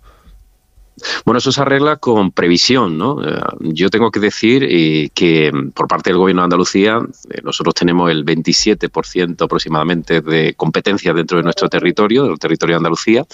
[1.24, 3.22] Bueno, eso se arregla con previsión, ¿no?
[3.24, 7.40] Eh, yo tengo que decir eh, que mm, por parte del Gobierno de Andalucía eh,
[7.42, 13.24] nosotros tenemos el 27% aproximadamente de competencia dentro de nuestro territorio, del territorio de Andalucía,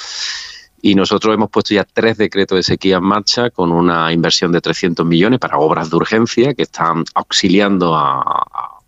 [0.82, 4.62] y nosotros hemos puesto ya tres decretos de sequía en marcha con una inversión de
[4.62, 8.80] 300 millones para obras de urgencia que están auxiliando a,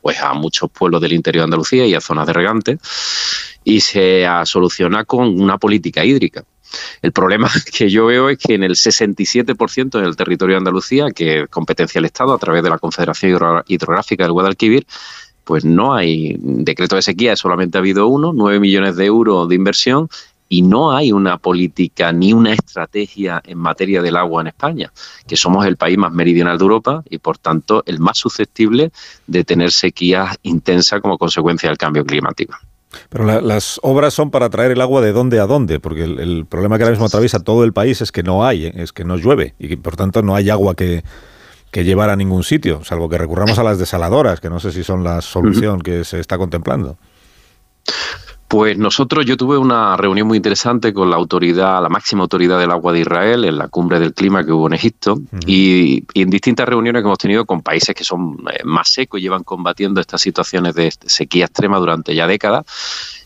[0.00, 2.78] pues a muchos pueblos del interior de Andalucía y a zonas de regantes
[3.62, 6.44] y se soluciona con una política hídrica.
[7.02, 11.46] El problema que yo veo es que en el 67% del territorio de Andalucía, que
[11.48, 14.86] competencia del Estado a través de la Confederación Hidrográfica del Guadalquivir,
[15.44, 19.54] pues no hay decreto de sequía, solamente ha habido uno, 9 millones de euros de
[19.54, 20.08] inversión
[20.48, 24.92] y no hay una política ni una estrategia en materia del agua en España,
[25.26, 28.92] que somos el país más meridional de Europa y por tanto el más susceptible
[29.26, 32.56] de tener sequías intensas como consecuencia del cambio climático.
[33.08, 36.76] Pero las obras son para traer el agua de dónde a dónde, porque el, problema
[36.76, 39.54] que ahora mismo atraviesa todo el país es que no hay, es que no llueve
[39.58, 41.02] y por tanto no hay agua que,
[41.72, 45.02] llevar a ningún sitio, salvo que recurramos a las desaladoras, que no sé si son
[45.02, 46.98] la solución que se está contemplando.
[48.48, 52.70] Pues nosotros, yo tuve una reunión muy interesante con la autoridad, la máxima autoridad del
[52.70, 55.18] agua de Israel en la cumbre del clima que hubo en Egipto.
[55.46, 59.22] Y, en distintas reuniones que hemos tenido con países que son eh, más secos y
[59.22, 62.64] llevan combatiendo estas situaciones de sequía extrema durante ya décadas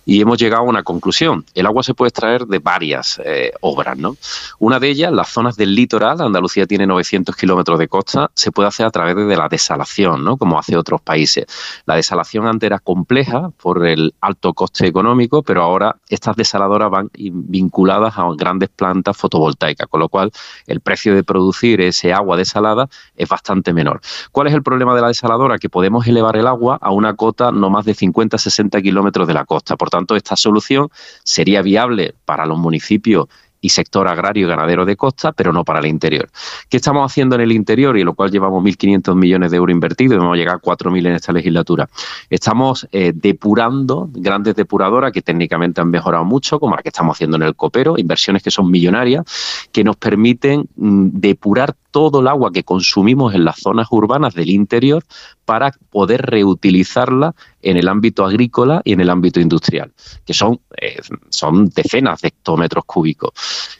[0.08, 1.44] y hemos llegado a una conclusión.
[1.54, 3.98] El agua se puede extraer de varias eh, obras.
[3.98, 4.16] ¿no?
[4.58, 8.68] Una de ellas, las zonas del litoral, Andalucía tiene 900 kilómetros de costa, se puede
[8.68, 10.38] hacer a través de la desalación, ¿no?
[10.38, 11.44] como hace otros países.
[11.84, 17.10] La desalación antes era compleja por el alto coste económico, pero ahora estas desaladoras van
[17.12, 20.32] vinculadas a grandes plantas fotovoltaicas, con lo cual
[20.66, 24.00] el precio de producir ese agua desalada es bastante menor.
[24.32, 25.58] ¿Cuál es el problema de la desaladora?
[25.58, 29.44] Que podemos elevar el agua a una cota no más de 50-60 kilómetros de la
[29.44, 29.76] costa.
[29.76, 30.88] Por tanto, esta solución
[31.22, 33.28] sería viable para los municipios
[33.60, 36.28] y sector agrario y ganadero de costa, pero no para el interior.
[36.68, 40.14] ¿Qué estamos haciendo en el interior y lo cual llevamos 1.500 millones de euros invertidos
[40.14, 41.88] y vamos a llegar a 4.000 en esta legislatura?
[42.30, 47.36] Estamos eh, depurando grandes depuradoras que técnicamente han mejorado mucho, como la que estamos haciendo
[47.36, 49.24] en el Copero, inversiones que son millonarias,
[49.72, 54.50] que nos permiten mm, depurar todo el agua que consumimos en las zonas urbanas del
[54.50, 55.04] interior
[55.44, 59.92] para poder reutilizarla en el ámbito agrícola y en el ámbito industrial,
[60.24, 63.30] que son, eh, son decenas de hectómetros cúbicos.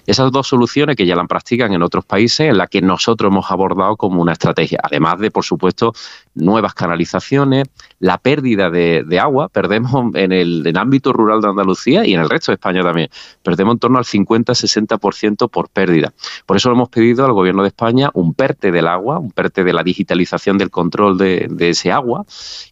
[0.07, 3.51] Esas dos soluciones que ya la practican en otros países, en las que nosotros hemos
[3.51, 5.93] abordado como una estrategia, además de, por supuesto,
[6.39, 7.69] nuevas canalizaciones,
[8.01, 12.53] la pérdida de, agua, perdemos en el, ámbito rural de Andalucía y en el resto
[12.53, 13.09] de España también,
[13.43, 16.13] perdemos en torno al 50-60% por pérdida.
[16.47, 19.73] Por eso hemos pedido al Gobierno de España un PERTE del agua, un PERTE de
[19.73, 22.25] la digitalización del control de, de ese agua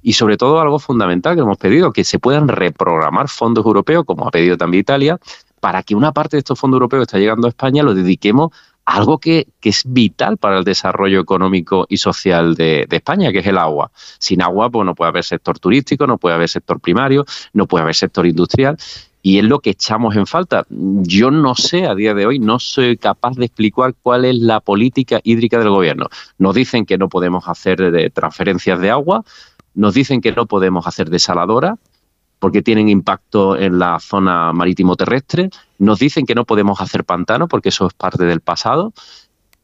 [0.02, 4.26] y sobre todo algo fundamental que hemos pedido, que se puedan reprogramar fondos europeos, como
[4.26, 5.18] ha pedido también Italia,
[5.61, 8.52] para que una parte de estos fondos europeos que está llegando a España lo dediquemos
[8.87, 13.59] algo que, es vital para el desarrollo económico y social de, España, que es el
[13.59, 13.90] agua.
[14.18, 17.83] Sin agua, pues no puede haber sector turístico, no puede haber sector primario, no puede
[17.83, 18.79] haber sector industrial.
[19.22, 20.64] Y es lo que echamos en falta.
[20.70, 24.61] Yo no sé a día de hoy, no soy capaz de explicar cuál es la
[24.61, 26.07] política hídrica del gobierno.
[26.38, 29.25] Nos dicen que no podemos hacer de transferencias de agua,
[29.75, 31.77] nos dicen que no podemos hacer desaladoras,
[32.38, 35.51] porque tienen impacto en la zona marítimo terrestre.
[35.79, 38.92] Nos dicen que no podemos hacer pantano porque eso es parte del pasado.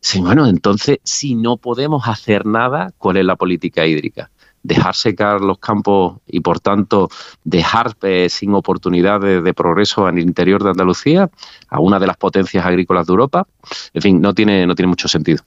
[0.00, 4.30] Sí, bueno, entonces, si no podemos hacer nada, ¿cuál es la política hídrica?
[4.62, 7.08] dejar secar los campos y por tanto
[7.44, 11.30] dejar eh, sin oportunidades de progreso el interior de Andalucía,
[11.68, 13.46] a una de las potencias agrícolas de Europa.
[13.92, 15.42] En fin, no tiene, no tiene mucho sentido.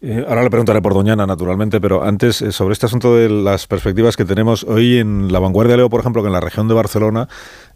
[0.00, 3.66] Eh, ahora le preguntaré por Doñana, naturalmente, pero antes, eh, sobre este asunto de las
[3.66, 6.74] perspectivas que tenemos, hoy en La Vanguardia leo, por ejemplo, que en la región de
[6.74, 7.28] Barcelona,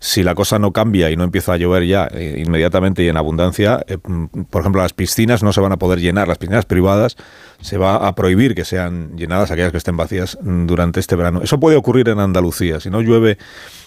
[0.03, 3.85] si la cosa no cambia y no empieza a llover ya inmediatamente y en abundancia,
[4.05, 7.17] mm, por ejemplo, las piscinas no se van a poder llenar, las piscinas privadas
[7.61, 11.41] se va a prohibir que sean llenadas aquellas que estén vacías mm, durante este verano.
[11.45, 12.81] Eso puede ocurrir en Andalucía.
[12.81, 13.39] Si no llueve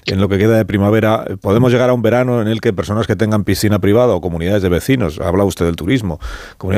[0.06, 3.08] en lo que queda de primavera, podemos llegar a un verano en el que personas
[3.08, 6.22] que tengan piscina privada o comunidades de vecinos, habla usted del turismo,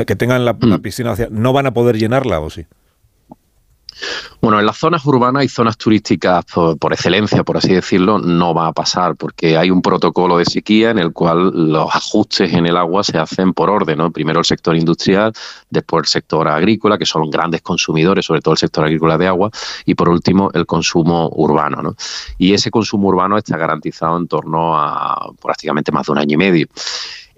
[0.04, 0.82] que tengan la, la mm.
[0.82, 2.66] piscina vacía, no van a poder llenarla o sí.
[4.40, 8.68] Bueno, en las zonas urbanas y zonas turísticas por, excelencia, por así decirlo, no va
[8.68, 12.76] a pasar porque hay un protocolo de sequía en el cual los ajustes en el
[12.76, 13.98] agua se hacen por orden.
[13.98, 14.10] ¿no?
[14.10, 15.32] Primero el sector industrial,
[15.70, 19.50] después el sector agrícola, que son grandes consumidores, sobre todo el sector agrícola de agua,
[19.84, 21.82] y por último el consumo urbano.
[21.82, 21.96] ¿no?
[22.38, 26.38] Y ese consumo urbano está garantizado en torno a prácticamente más de un año y
[26.38, 26.66] medio.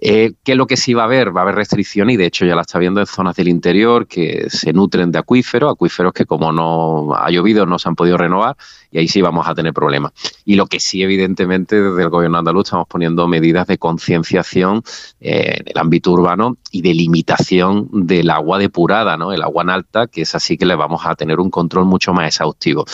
[0.03, 1.35] Eh, ¿Qué es lo que sí va a haber?
[1.35, 4.07] Va a haber restricciones y de hecho ya la está viendo en zonas del interior
[4.07, 8.17] que se nutren de acuíferos, acuíferos que como no ha llovido no se han podido
[8.17, 8.57] renovar
[8.89, 10.13] y ahí sí vamos a tener problemas.
[10.43, 14.81] Y lo que sí evidentemente desde el gobierno andaluz estamos poniendo medidas de concienciación
[15.19, 19.31] eh, en el ámbito urbano y de limitación del agua depurada, ¿no?
[19.31, 22.11] El agua en alta, que es así que le vamos a tener un control mucho
[22.11, 22.85] más exhaustivo.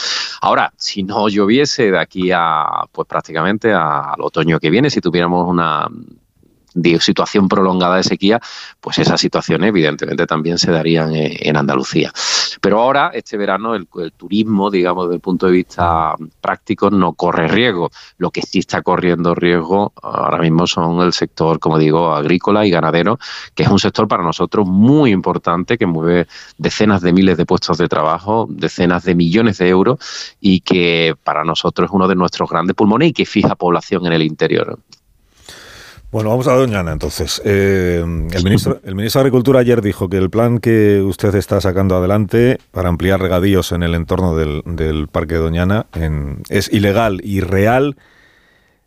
[0.41, 5.47] Ahora, si no lloviese de aquí a pues prácticamente al otoño que viene, si tuviéramos
[5.47, 5.87] una
[6.73, 8.39] de situación prolongada de sequía,
[8.79, 12.11] pues esas situaciones evidentemente también se darían en, Andalucía.
[12.61, 17.47] Pero ahora, este verano, el, turismo, digamos, desde el punto de vista práctico, no corre
[17.47, 17.89] riesgo.
[18.17, 22.69] Lo que sí está corriendo riesgo ahora mismo son el sector, como digo, agrícola y
[22.69, 23.19] ganadero,
[23.55, 27.77] que es un sector para nosotros muy importante, que mueve decenas de miles de puestos
[27.77, 29.99] de trabajo, decenas de millones de euros
[30.39, 34.13] y que para nosotros es uno de nuestros grandes pulmones y que fija población en
[34.13, 34.79] el interior.
[36.09, 37.41] Bueno, vamos a Doñana entonces.
[37.43, 41.59] Eh, el, ministro, el ministro de Agricultura ayer dijo que el plan que usted está
[41.59, 45.85] sacando adelante para ampliar regadíos en el entorno del, Parque Doñana
[46.49, 47.97] es ilegal, irreal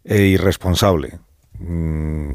[0.05, 1.18] e irresponsable.
[1.59, 2.31] Mm,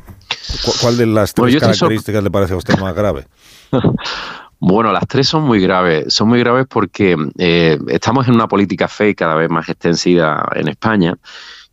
[0.82, 3.26] ¿Cuál de las tres características le parece a usted más grave?
[4.58, 6.12] Bueno, las tres son muy graves.
[6.14, 10.70] Son muy graves porque eh, estamos en una política fake cada vez más extensida en
[10.70, 11.18] España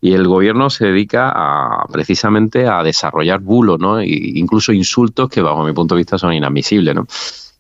[0.05, 4.01] y el gobierno se dedica a, precisamente a desarrollar bulos, ¿no?
[4.01, 7.07] E incluso insultos que bajo mi punto de vista son inadmisibles, ¿no?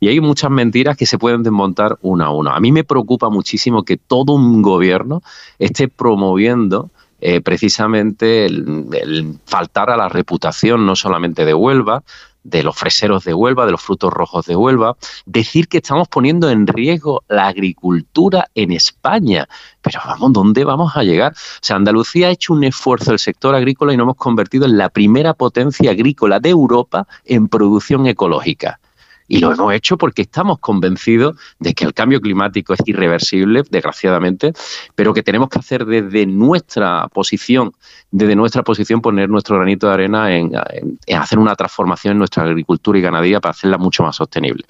[0.00, 2.56] Y hay muchas mentiras que se pueden desmontar una a una.
[2.56, 5.22] A mí me preocupa muchísimo que todo un gobierno
[5.60, 6.90] esté promoviendo
[7.20, 12.02] eh, precisamente el, faltar a la reputación no solamente de Huelva,
[12.44, 16.50] de los freseros de Huelva, de los frutos rojos de Huelva, decir que estamos poniendo
[16.50, 19.48] en riesgo la agricultura en España.
[19.80, 21.32] Pero vamos, ¿dónde vamos a llegar?
[21.32, 24.78] O sea, Andalucía ha hecho un esfuerzo del sector agrícola y nos hemos convertido en
[24.78, 28.80] la primera potencia agrícola de Europa en producción ecológica.
[29.32, 34.52] Y lo hemos hecho porque estamos convencidos de que el cambio climático es irreversible, desgraciadamente,
[34.94, 37.72] pero que tenemos que hacer desde nuestra posición,
[38.10, 40.52] desde nuestra posición poner nuestro granito de arena en,
[41.16, 44.66] hacer una transformación en nuestra agricultura y ganadería para hacerla mucho más sostenible.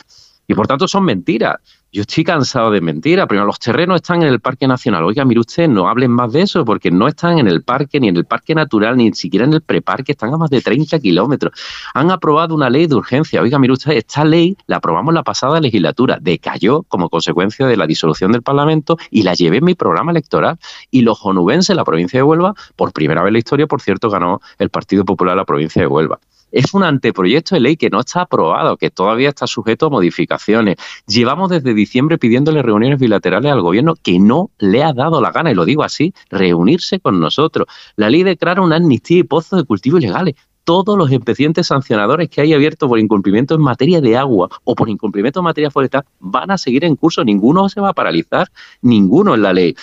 [0.47, 1.57] Y por tanto son mentiras.
[1.95, 3.27] Yo estoy cansado de mentiras.
[3.27, 5.05] Primero, los terrenos están en el Parque Nacional.
[5.05, 8.09] Oiga, mire usted, no hablen más de eso porque no están en el parque, ni
[8.09, 10.13] en el Parque Natural, ni siquiera en el preparque.
[10.13, 11.53] Están a más de 30 kilómetros.
[11.93, 13.43] Han aprobado una ley de urgencia.
[13.43, 16.19] Oiga, mire usted, esta ley la aprobamos la pasada legislatura.
[16.19, 20.59] Decayó como consecuencia de la disolución del Parlamento y la llevé en mi programa electoral.
[20.91, 24.09] Y los onubenses, la provincia de Huelva, por primera vez en la historia, por cierto,
[24.09, 26.19] ganó el Partido Popular la provincia de Huelva
[26.53, 30.77] es un anteproyecto de ley que no está aprobado, que todavía está sujeto a modificaciones.
[31.07, 35.51] Llevamos desde diciembre pidiéndole reuniones bilaterales al gobierno que no le ha dado la gana,
[35.51, 37.67] y lo digo así, reunirse con nosotros.
[37.97, 40.35] La ley declara una amnistía y pozos de cultivo ilegales
[40.65, 44.89] todos los expedientes sancionadores que hay abiertos por incumplimiento en materia de agua o por
[44.89, 47.25] incumplimiento en materia forestal van a seguir en curso.
[47.25, 48.49] Ninguno se va a paralizar,
[48.81, 49.75] ninguno en la ley.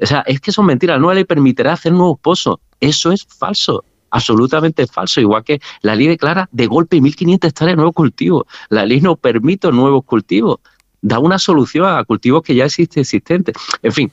[0.00, 0.94] O sea, es que son mentiras.
[0.94, 2.58] La nueva ley permitirá hacer nuevos pozos.
[2.78, 7.76] Eso es falso absolutamente falso, igual que la ley declara de golpe 1.500 hectáreas de
[7.76, 8.44] nuevos cultivos.
[8.68, 10.58] La ley no permite nuevos cultivos,
[11.00, 13.54] da una solución a cultivos que ya existen, existentes.
[13.82, 14.12] En fin,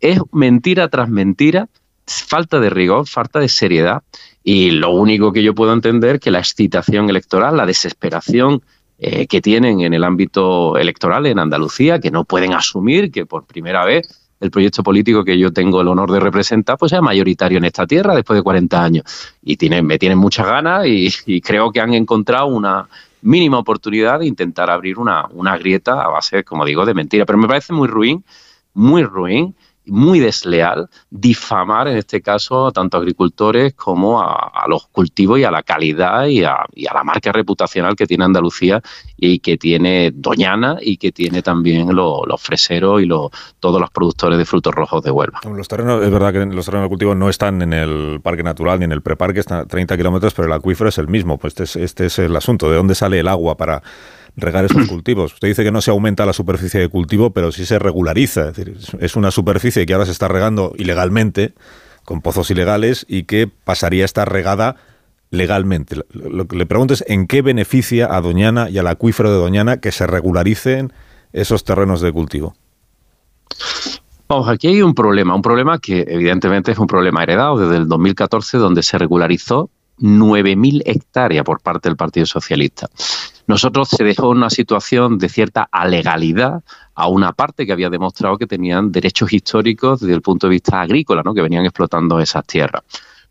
[0.00, 1.68] es mentira tras mentira,
[2.06, 4.02] falta de rigor, falta de seriedad
[4.42, 8.62] y lo único que yo puedo entender es que la excitación electoral, la desesperación
[8.98, 13.46] eh, que tienen en el ámbito electoral en Andalucía, que no pueden asumir que por
[13.46, 17.58] primera vez el proyecto político que yo tengo el honor de representar, pues sea mayoritario
[17.58, 19.04] en esta tierra después de 40 años.
[19.42, 22.86] Y me tienen muchas ganas y, creo que han encontrado una
[23.22, 27.24] mínima oportunidad de intentar abrir una, una grieta a base, como digo, de mentira.
[27.24, 28.22] Pero me parece muy ruin,
[28.74, 29.54] muy ruin
[29.86, 35.50] muy desleal difamar en este caso tanto a agricultores como a, los cultivos y a
[35.50, 38.82] la calidad y a, la marca reputacional que tiene Andalucía
[39.16, 44.44] y que tiene Doñana y que tiene también los freseros y todos los productores de
[44.44, 45.40] frutos rojos de Huelva.
[45.44, 48.78] Los terrenos, es verdad que los terrenos de cultivo no están en el parque natural
[48.78, 51.38] ni en el preparque, están a 30 kilómetros, pero el acuífero es el mismo.
[51.38, 53.82] Pues este este es el asunto, ¿de dónde sale el agua para
[54.36, 55.34] regar esos cultivos.
[55.34, 58.48] Usted dice que no se aumenta la superficie de cultivo, pero sí se regulariza.
[58.48, 61.54] Es, decir, es una superficie que ahora se está regando ilegalmente,
[62.04, 64.76] con pozos ilegales, y que pasaría a estar regada
[65.30, 65.96] legalmente.
[66.12, 69.78] Lo que le pregunto es en qué beneficia a Doñana y al acuífero de Doñana
[69.78, 70.92] que se regularicen
[71.32, 72.54] esos terrenos de cultivo.
[74.28, 77.88] Vamos, aquí hay un problema, un problema que evidentemente es un problema heredado desde el
[77.88, 82.88] 2014, donde se regularizó 9.000 hectáreas por parte del Partido Socialista.
[83.46, 86.62] Nosotros se dejó una situación de cierta alegalidad
[86.94, 90.80] a una parte que había demostrado que tenían derechos históricos desde el punto de vista
[90.80, 91.34] agrícola, ¿no?
[91.34, 92.82] que venían explotando esas tierras.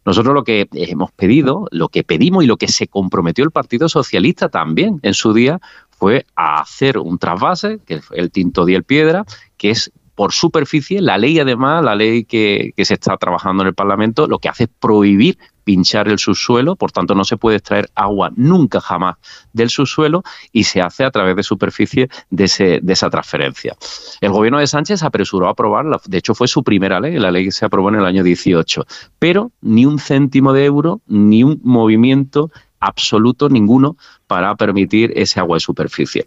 [0.06, 3.88] Nosotros lo que hemos pedido, lo que pedimos y lo que se comprometió el Partido
[3.88, 5.62] Socialista también en su día
[5.92, 9.26] fue a hacer un trasvase, que es el Tinto Diel Piedra,
[9.58, 11.02] que es por superficie.
[11.02, 14.50] La ley, además, la ley que, que, se está trabajando en el Parlamento, lo que
[14.50, 19.16] hace es prohibir pinchar el subsuelo, por tanto no se puede extraer agua nunca jamás
[19.54, 23.76] del subsuelo y se hace a través de superficie de, ese, de esa transferencia.
[24.22, 27.46] El gobierno de Sánchez apresuró a aprobarla, de hecho fue su primera ley, la ley
[27.46, 28.86] que se aprobó en el año 18,
[29.20, 33.96] pero ni un céntimo de euro, ni un movimiento absoluto ninguno
[34.28, 36.26] para permitir ese agua de superficie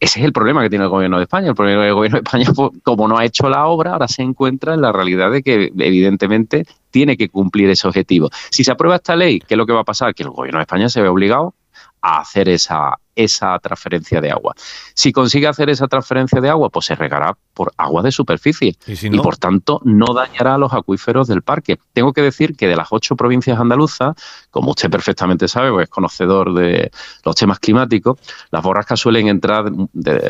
[0.00, 1.48] ese es el problema que tiene el gobierno de España.
[1.48, 4.22] El problema del gobierno de España, pues, como no ha hecho la obra, ahora se
[4.22, 8.30] encuentra en la realidad de que evidentemente tiene que cumplir ese objetivo.
[8.50, 10.14] Si se aprueba esta ley, ¿qué es lo que va a pasar?
[10.14, 11.54] Que el gobierno de España se ve obligado
[12.00, 14.54] a hacer esa, esa transferencia de agua.
[14.94, 19.18] Si consigue hacer esa transferencia de agua, pues se regará por agua de superficie y,
[19.18, 21.80] por tanto no dañará a los acuíferos del parque.
[21.92, 24.14] Tengo que decir que de las ocho provincias andaluzas,
[24.52, 26.92] como usted perfectamente sabe, pues es conocedor de
[27.24, 28.20] los temas climáticos,
[28.52, 29.64] las borrascas suelen entrar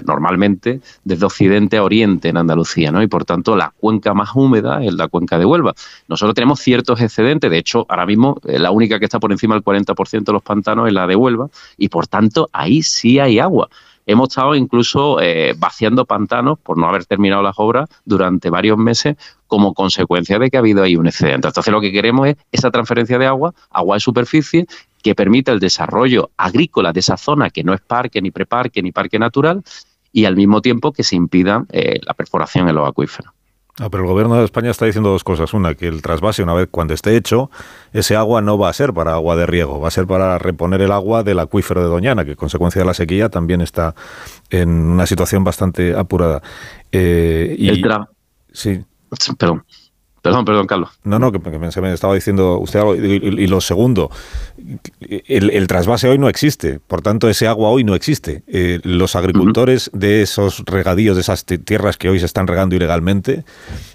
[0.07, 3.03] normalmente desde occidente a oriente en Andalucía, ¿no?
[3.03, 5.75] Y por tanto la cuenca más húmeda es la cuenca de Huelva.
[6.09, 9.55] Nosotros tenemos ciertos excedentes, de hecho ahora mismo eh, la única que está por encima
[9.55, 13.39] del 40% de los pantanos es la de Huelva y por tanto ahí sí hay
[13.39, 13.69] agua.
[14.07, 19.17] Hemos estado incluso eh, vaciando pantanos por no haber terminado las obras durante varios meses
[19.47, 21.49] como consecuencia de que ha habido ahí un excedente.
[21.49, 24.67] Entonces lo que queremos es esa transferencia de agua, agua de superficie,
[25.03, 28.93] que permita el desarrollo agrícola de esa zona que no es parque, ni preparque, ni
[28.93, 29.63] parque natural,
[30.11, 33.33] y al mismo tiempo que se impida eh, la perforación en los acuíferos.
[33.81, 35.55] Ah, pero el gobierno de España está diciendo dos cosas.
[35.55, 37.51] Una, que el trasvase, una vez cuando esté hecho,
[37.93, 40.83] ese agua no va a ser para agua de riego, va a ser para reponer
[40.83, 43.95] el agua del acuífero de Doñana, que consecuencia de la sequía también está
[44.51, 46.43] en una situación bastante apurada.
[46.91, 47.87] Eh, y, el
[48.53, 48.85] sí.
[49.39, 49.65] Perdón.
[50.23, 50.91] Perdón, perdón, Carlos.
[51.05, 52.97] No, no, que, pensé, me estaba diciendo usted algo.
[52.97, 54.11] Y, lo segundo,
[55.09, 58.43] el, trasvase hoy no existe, por tanto ese agua hoy no existe.
[58.49, 63.45] Eh, los agricultores de esos regadíos, de esas tierras que hoy se están regando ilegalmente,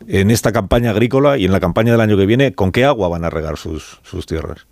[0.08, 3.10] en esta campaña agrícola y en la campaña del año que viene, ¿con qué agua
[3.10, 4.66] van a regar sus, sus tierras?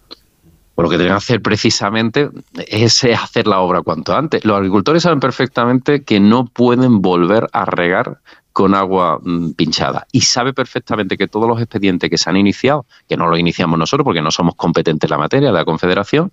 [0.76, 2.30] Pues lo que tienen que hacer precisamente
[2.68, 4.46] es hacer la obra cuanto antes.
[4.46, 8.20] Los agricultores saben perfectamente que no pueden volver a regar
[8.62, 12.86] con agua mm, pinchada y sabe perfectamente que todos los expedientes que se han iniciado,
[13.10, 16.32] que no los iniciamos nosotros porque no somos competentes en la materia de la Confederación,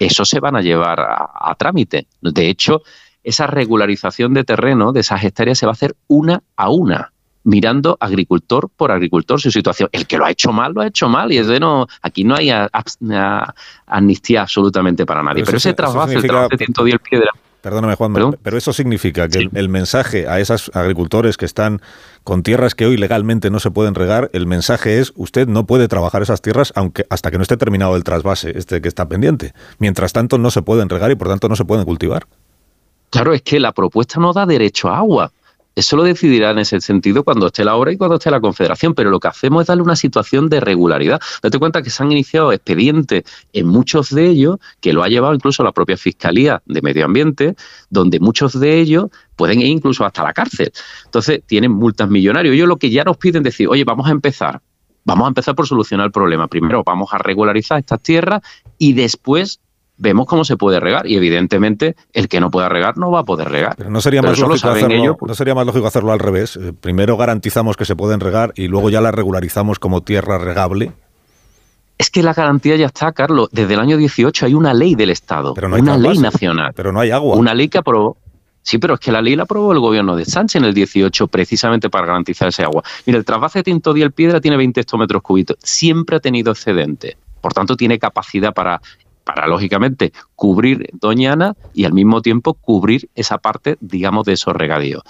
[0.00, 2.08] eso se van a llevar a, trámite.
[2.20, 2.82] De hecho,
[3.22, 7.12] esa regularización de terreno de esas hectáreas se va a hacer una a una
[7.44, 9.88] mirando agricultor por agricultor su situación.
[9.92, 12.24] El que lo ha hecho mal, lo ha hecho mal y es de no, aquí
[12.24, 12.50] no hay
[13.86, 15.44] amnistía absolutamente para nadie.
[15.44, 17.30] Pero, ese trasvase, el trasvase de piedra
[17.62, 21.80] Perdóname, Juan, pero eso significa que el, mensaje a esos agricultores que están
[22.24, 25.86] con tierras que hoy legalmente no se pueden regar, el mensaje es usted no puede
[25.86, 29.54] trabajar esas tierras aunque hasta que no esté terminado el trasvase, este que está pendiente.
[29.78, 32.26] Mientras tanto no se pueden regar y por tanto no se pueden cultivar.
[33.10, 35.30] Claro, es que la propuesta no da derecho a agua.
[35.74, 38.94] Eso lo decidirá en ese sentido cuando esté la obra y cuando esté la Confederación,
[38.94, 41.20] pero lo que hacemos es darle una situación de regularidad.
[41.42, 45.34] Date cuenta que se han iniciado expedientes en muchos de ellos, que lo ha llevado
[45.34, 47.54] incluso la propia Fiscalía de Medio Ambiente,
[47.88, 49.06] donde muchos de ellos
[49.36, 50.72] pueden ir incluso hasta la cárcel.
[51.06, 52.54] Entonces, tienen multas millonarias.
[52.54, 54.60] Ellos lo que ya nos piden decir, oye, vamos a empezar.
[55.04, 56.46] Vamos a empezar por solucionar el problema.
[56.48, 58.42] Primero vamos a regularizar estas tierras
[58.78, 59.58] y después
[60.02, 63.24] vemos cómo se puede regar y evidentemente el que no pueda regar no va a
[63.24, 63.76] poder regar.
[63.76, 66.56] Pero no sería, más, lógico hacerlo, ¿no sería más lógico hacerlo al revés.
[66.56, 70.92] Eh, primero garantizamos que se pueden regar y luego ya la regularizamos como tierra regable.
[71.98, 73.48] Es que la garantía ya está, Carlos.
[73.52, 76.72] Desde el año 18 hay una ley del Estado, una ley nacional.
[76.74, 77.36] Pero no hay agua.
[77.36, 78.16] Una ley que aprobó
[78.62, 81.26] Sí, pero es que la ley la aprobó el gobierno de Sánchez en el 18
[81.26, 82.82] precisamente para garantizar ese agua.
[83.06, 85.56] Mira, el trasvase Tinto el Piedra tiene 20 hectómetros cúbicos.
[85.62, 87.16] Siempre ha tenido excedente.
[87.40, 88.80] Por tanto, tiene capacidad para,
[89.24, 95.02] para lógicamente, cubrir Doñana y al mismo tiempo cubrir esa parte, digamos, de esos regadíos.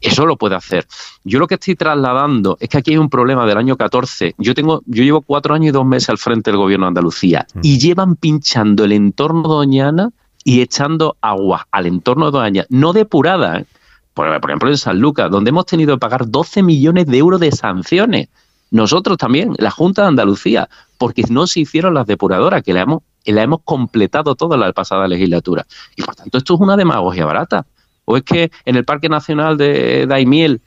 [0.00, 0.86] Eso lo puede hacer.
[1.24, 4.34] Yo lo que estoy trasladando es que aquí hay un problema del año 14.
[4.38, 7.46] Yo tengo, yo llevo cuatro años y dos meses al frente del gobierno de Andalucía
[7.54, 7.60] mm.
[7.62, 10.10] y llevan pinchando el entorno Doñana
[10.44, 13.66] y echando agua al entorno de Doñana, no depurada, ¿eh?
[14.14, 17.52] por, ejemplo en San Lucas, donde hemos tenido que pagar 12 millones de euros de
[17.52, 18.28] sanciones.
[18.70, 20.68] Nosotros también, la Junta de Andalucía,
[20.98, 25.06] porque no se hicieron las depuradoras, que la hemos, la hemos completado toda la pasada
[25.08, 25.66] legislatura.
[25.96, 27.66] Y por tanto, esto es una demagogia barata.
[28.04, 30.60] ¿O es que en el Parque Nacional de Daimiel,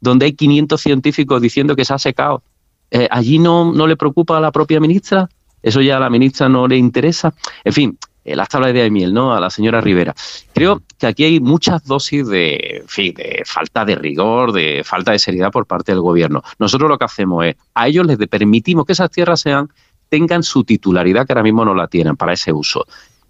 [0.00, 2.42] donde hay 500 científicos diciendo que se ha secado,
[2.90, 5.28] eh, allí no, no le preocupa a la propia ministra?
[5.62, 7.34] ¿Eso ya a la ministra no le interesa?
[7.64, 9.32] En fin, eh, las tablas de miel, ¿no?
[9.32, 10.12] A la señora Rivera.
[10.52, 15.20] Creo que aquí hay muchas dosis de, fin, de falta de rigor, de falta de
[15.20, 16.42] seriedad por parte del gobierno.
[16.58, 19.70] Nosotros lo que hacemos es, a ellos les permitimos que esas tierras sean
[20.08, 22.86] tengan su titularidad que ahora mismo no la tienen para ese uso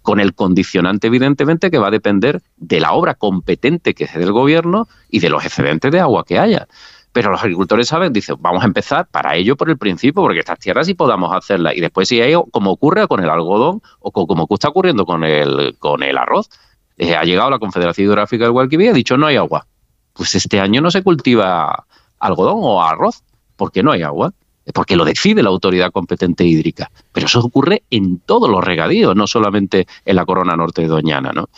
[0.07, 4.31] con el condicionante, evidentemente, que va a depender de la obra competente que es del
[4.31, 6.69] gobierno y de los excedentes de agua que haya.
[7.11, 10.59] Pero los agricultores saben, dicen, vamos a empezar para ello por el principio, porque estas
[10.59, 11.75] tierras sí podamos hacerlas.
[11.75, 15.75] Y después, si hay, como ocurre con el algodón o como está ocurriendo con el,
[15.77, 16.49] con el arroz,
[16.97, 19.67] eh, ha llegado la Confederación Hidrográfica del Guadalquivir y ha dicho, no hay agua.
[20.13, 21.85] Pues este año no se cultiva
[22.17, 23.23] algodón o arroz,
[23.57, 24.31] porque no hay agua
[24.73, 26.91] porque lo decide la autoridad competente hídrica.
[27.11, 31.31] Pero eso ocurre en todos los regadíos, no solamente en la corona norte de Doñana.
[31.33, 31.49] ¿no?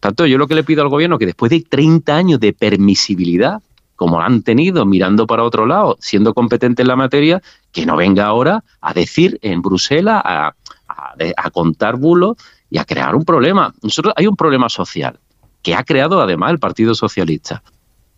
[0.00, 2.52] Tanto yo lo que le pido al gobierno es que después de 30 años de
[2.52, 3.62] permisibilidad,
[3.96, 7.42] como han tenido mirando para otro lado, siendo competente en la materia,
[7.72, 10.54] que no venga ahora a decir en Bruselas, a,
[10.88, 12.36] a contar bulos
[12.70, 13.72] y a crear un problema.
[13.82, 15.18] Nosotros hay un problema social
[15.62, 17.62] que ha creado además el Partido Socialista.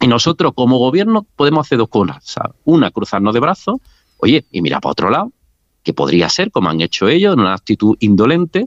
[0.00, 2.22] Y nosotros como gobierno podemos hacer dos cosas.
[2.64, 3.78] Una, cruzarnos de brazos
[4.18, 5.32] Oye, y mira para otro lado,
[5.82, 8.66] que podría ser, como han hecho ellos, en una actitud indolente,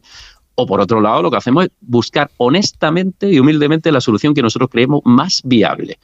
[0.56, 4.42] o por otro lado, lo que hacemos es buscar honestamente y humildemente la solución que
[4.42, 6.00] nosotros creemos más viable.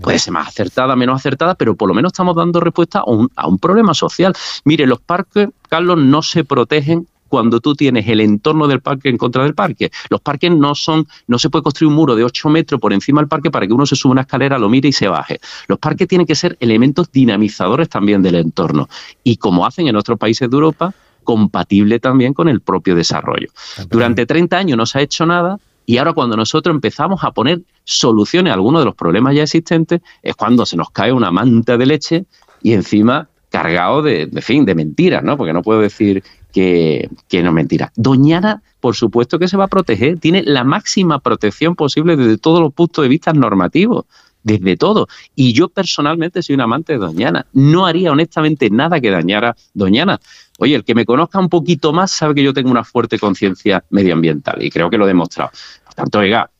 [0.00, 3.30] Puede ser más acertada, menos acertada, pero por lo menos estamos dando respuesta a un,
[3.36, 4.32] a un problema social.
[4.64, 9.16] Mire, los parques, Carlos, no se protegen cuando tú tienes el entorno del parque en
[9.16, 9.90] contra del parque.
[10.10, 13.20] Los parques no son, no se puede construir un muro de 8 metros por encima
[13.20, 15.40] del parque para que uno se suba una escalera, lo mire y se baje.
[15.68, 18.88] Los parques tienen que ser elementos dinamizadores también del entorno.
[19.22, 23.48] Y como hacen en otros países de Europa, compatible también con el propio desarrollo.
[23.88, 27.62] Durante 30 años no se ha hecho nada y ahora cuando nosotros empezamos a poner
[27.84, 31.76] soluciones a algunos de los problemas ya existentes, es cuando se nos cae una manta
[31.76, 32.24] de leche
[32.62, 35.36] y encima cargado de, de fin, de mentiras, ¿no?
[35.36, 36.22] Porque no puedo decir
[36.52, 37.08] que,
[37.42, 37.92] no mentira.
[37.96, 42.60] Doñana, por supuesto que se va a proteger, tiene la máxima protección posible desde todos
[42.60, 44.06] los puntos de vista normativos
[44.42, 45.06] desde todo.
[45.34, 47.46] Y yo personalmente soy un amante de Doñana.
[47.52, 50.18] No haría honestamente nada que dañara Doñana.
[50.58, 53.84] Oye, el que me conozca un poquito más sabe que yo tengo una fuerte conciencia
[53.90, 55.50] medioambiental y creo que lo he demostrado.
[55.84, 56.50] Por tanto, oiga,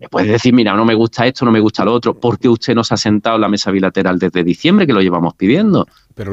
[0.00, 2.14] me puede decir, mira, no me gusta esto, no me gusta lo otro.
[2.14, 5.02] ¿Por qué usted no se ha sentado en la mesa bilateral desde diciembre que lo
[5.02, 5.86] llevamos pidiendo?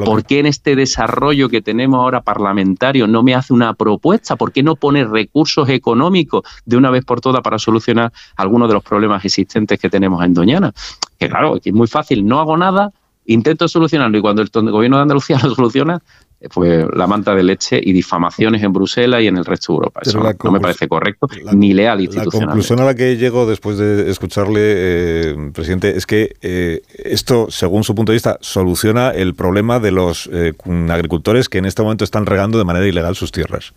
[0.05, 4.37] ¿Por qué en este desarrollo que tenemos ahora parlamentario no me hace una propuesta?
[4.37, 8.75] ¿Por qué no pone recursos económicos de una vez por todas para solucionar algunos de
[8.75, 10.73] los problemas existentes que tenemos en Doñana?
[11.19, 12.93] Que claro, es muy fácil, no hago nada,
[13.25, 16.01] intento solucionarlo y cuando el gobierno de Andalucía lo soluciona,
[16.49, 20.01] fue la manta de leche y difamaciones en Bruselas y en el resto de Europa.
[20.03, 22.41] Eso no me parece correcto ni leal institucional.
[22.41, 27.47] La conclusión a la que llego después de escucharle, eh, presidente, es que eh, esto,
[27.49, 30.53] según su punto de vista, soluciona el problema de los eh,
[30.89, 33.73] agricultores que en este momento están regando de manera ilegal sus tierras.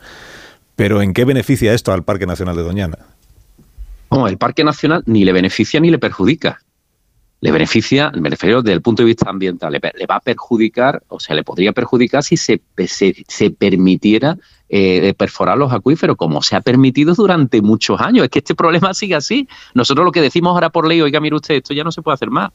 [0.76, 2.98] Pero ¿en qué beneficia esto al Parque Nacional de Doñana?
[4.10, 6.60] No, el Parque Nacional ni le beneficia ni le perjudica
[7.40, 11.18] le beneficia, me refiero desde el punto de vista ambiental, le, va a perjudicar, o
[11.18, 14.36] sea, le podría perjudicar si se, se, permitiera
[14.68, 18.24] eh, perforar los acuíferos, como se ha permitido durante muchos años.
[18.24, 19.48] Es que este problema sigue así.
[19.72, 22.14] Nosotros lo que decimos ahora por ley, oiga, mire usted, esto ya no se puede
[22.14, 22.50] hacer más.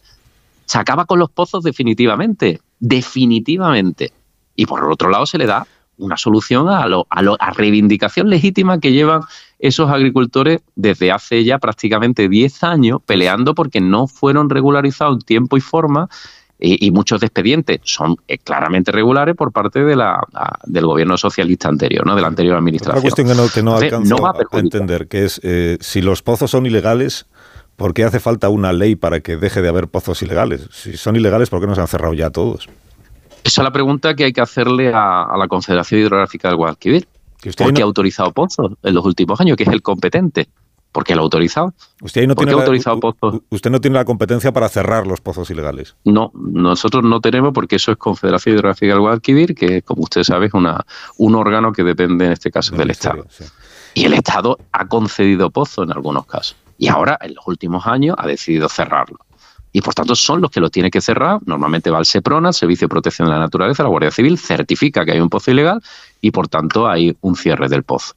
[0.65, 4.13] Se acaba con los pozos definitivamente, definitivamente.
[4.55, 5.67] Y por otro lado se le da
[5.97, 9.21] una solución a, lo, a, a reivindicación legítima que llevan
[9.59, 15.57] esos agricultores desde hace ya prácticamente 10 años peleando porque no fueron regularizados en tiempo
[15.57, 16.09] y forma
[16.57, 20.21] y, muchos de expedientes son eh, claramente regulares por parte de la,
[20.63, 22.15] del gobierno socialista anterior, ¿no?
[22.15, 22.95] de la anterior administración.
[22.95, 26.51] Una cuestión que no, que no alcanzo a, entender, que es eh, si los pozos
[26.51, 27.25] son ilegales,
[27.75, 30.69] ¿por qué hace falta una ley para que deje de haber pozos ilegales?
[30.71, 32.69] Si son ilegales, ¿por qué no se han cerrado ya todos?
[33.45, 37.07] Esa es la pregunta que hay que hacerle a, la Confederación Hidrográfica del Guadalquivir.
[37.55, 40.49] ¿Por qué ha autorizado pozos en los últimos años, que es el competente.
[40.91, 41.73] porque lo ha autorizado.
[42.01, 43.41] Usted, no ¿Por tiene qué la- autorizado pozos?
[43.49, 45.95] usted no tiene la competencia para cerrar los pozos ilegales.
[46.05, 50.47] No, nosotros no tenemos porque eso es Confederación Hidrográfica del Guadalquivir, que como usted sabe
[50.47, 50.83] es una,
[51.17, 53.27] un órgano que depende en este caso del Estado.
[53.93, 56.55] Y el Estado ha concedido pozos en algunos casos.
[56.79, 59.19] Y ahora, en los últimos años, ha decidido cerrarlo.
[59.75, 61.41] Y por tanto son los que lo tienen que cerrar.
[61.45, 65.11] Normalmente va al SEPRONA, Servicio de Protección de la Naturaleza, la Guardia Civil, certifica que
[65.11, 65.81] hay un pozo ilegal
[66.21, 68.13] y por tanto hay un cierre del pozo.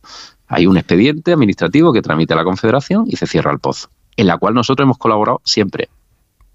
[0.47, 4.39] Hay un expediente administrativo que tramite la Confederación y se cierra el pozo, en la
[4.39, 5.89] cual nosotros hemos colaborado siempre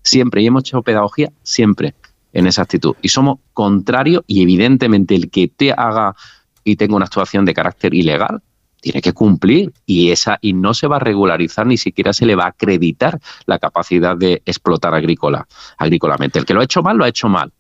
[0.04, 1.95] siempre y hemos hecho pedagogía siempre
[2.32, 2.95] en esa actitud.
[3.01, 6.16] Y somos contrarios y evidentemente el que te haga
[6.64, 8.41] y tenga una actuación de carácter ilegal
[8.84, 12.36] tiene que cumplir y esa y no se va a regularizar ni siquiera se le
[12.36, 16.38] va a acreditar la capacidad de explotar agrícola agrícolamente.
[16.38, 17.52] El que lo ha hecho mal lo ha hecho mal.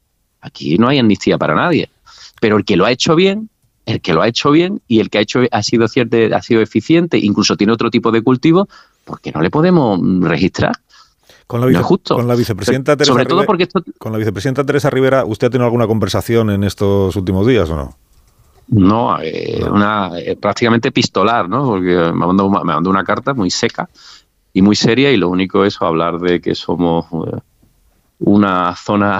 [0.41, 1.89] Aquí no hay amnistía para nadie,
[2.41, 3.49] pero el que lo ha hecho bien
[3.85, 6.41] el que lo ha hecho bien y el que ha hecho ha sido cierto, ha
[6.41, 8.67] sido eficiente, incluso tiene otro tipo de cultivo,
[9.03, 10.71] ¿por qué no le podemos mm, registrar?
[11.47, 12.15] Con la, vice- justo.
[12.15, 15.47] con la vicepresidenta Teresa Sobre todo Rivera- porque esto con la vicepresidenta Teresa Rivera, ¿usted
[15.47, 17.97] ha tenido alguna conversación en estos últimos días o no?
[18.67, 21.65] No, eh, una eh, prácticamente epistolar, ¿no?
[21.65, 23.89] Porque me mandó, una- me mandó una carta muy seca
[24.53, 27.37] y muy seria y lo único es hablar de que somos eh,
[28.19, 29.19] una zona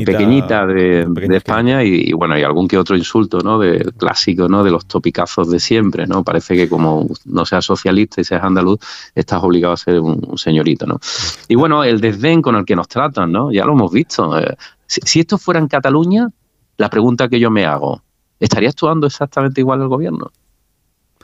[0.00, 3.58] eh, pequeñita de, España y, y, bueno, y algún que otro insulto, ¿no?
[3.58, 4.64] Del clásico, ¿no?
[4.64, 6.24] De los topicazos de siempre, ¿no?
[6.24, 8.80] Parece que como no seas socialista y seas andaluz,
[9.14, 10.98] estás obligado a ser un, un señorito, ¿no?
[11.46, 13.52] Y bueno, el desdén con el que nos tratan, ¿no?
[13.52, 14.34] Ya lo hemos visto.
[14.86, 16.28] si, si esto fuera en Cataluña,
[16.78, 18.02] la pregunta que yo me hago,
[18.40, 20.32] ¿estaría actuando exactamente igual el gobierno?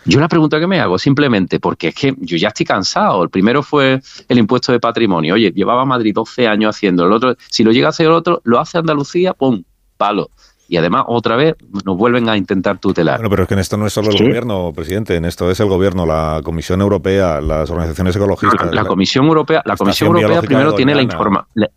[0.04, 3.24] Yo la pregunta que me hago simplemente porque es que yo ya estoy cansado.
[3.24, 5.34] El primero fue el impuesto de patrimonio.
[5.34, 7.34] Oye, llevaba Madrid 12 años haciendo el otro.
[7.50, 9.64] Si lo llega a hacer el otro, lo hace Andalucía, ¡pum!
[9.96, 10.30] Palo.
[10.68, 11.54] Y además, otra vez,
[11.84, 13.16] nos vuelven a intentar tutelar.
[13.18, 15.60] Bueno, pero es que en esto no es solo el gobierno, presidente, en esto es
[15.60, 18.72] el gobierno, la Comisión Europea, las organizaciones ecologistas.
[18.72, 21.48] la Comisión Europea, la Comisión Europea primero tiene la información.
[21.54, 21.70] La,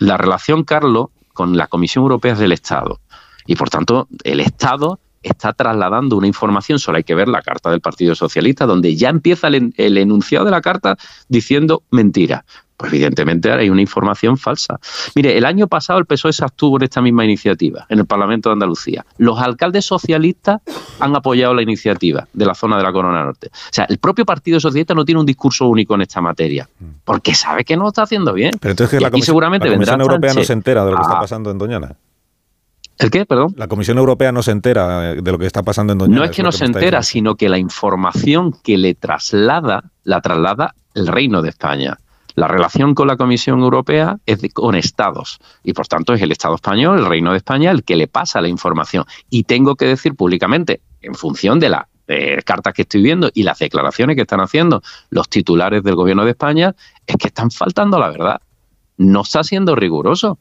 [0.00, 3.00] la relación, Carlos, con la Comisión Europea es del Estado.
[3.50, 7.68] Y por tanto, el Estado está trasladando una información, solo hay que ver la carta
[7.70, 10.96] del Partido Socialista, donde ya empieza el, en- el enunciado de la carta
[11.28, 12.44] diciendo mentira.
[12.76, 14.78] Pues evidentemente hay una información falsa.
[15.14, 18.48] Mire, el año pasado el PSOE se abstuvo en esta misma iniciativa, en el Parlamento
[18.48, 19.04] de Andalucía.
[19.18, 20.62] Los alcaldes socialistas
[21.00, 23.48] han apoyado la iniciativa de la zona de la Corona Norte.
[23.52, 26.66] O sea, el propio Partido Socialista no tiene un discurso único en esta materia,
[27.04, 28.52] porque sabe que no lo está haciendo bien.
[28.58, 30.96] Pero entonces que Y la Comisión, seguramente la Comisión Europea no se entera de lo
[30.96, 31.96] que está a- pasando en Doñana.
[33.00, 33.24] ¿El qué?
[33.26, 33.54] Perdón.
[33.56, 36.18] La Comisión Europea no se entera de lo que está pasando en Doñana.
[36.18, 37.02] No es que no se entera, diciendo.
[37.02, 41.98] sino que la información que le traslada, la traslada el Reino de España.
[42.34, 46.30] La relación con la Comisión Europea es de- con estados y por tanto es el
[46.32, 49.04] Estado español, el Reino de España, el que le pasa la información.
[49.30, 53.44] Y tengo que decir públicamente, en función de las eh, cartas que estoy viendo y
[53.44, 56.74] las declaraciones que están haciendo los titulares del Gobierno de España,
[57.06, 58.40] es que están faltando a la verdad.
[58.96, 60.38] No está siendo riguroso.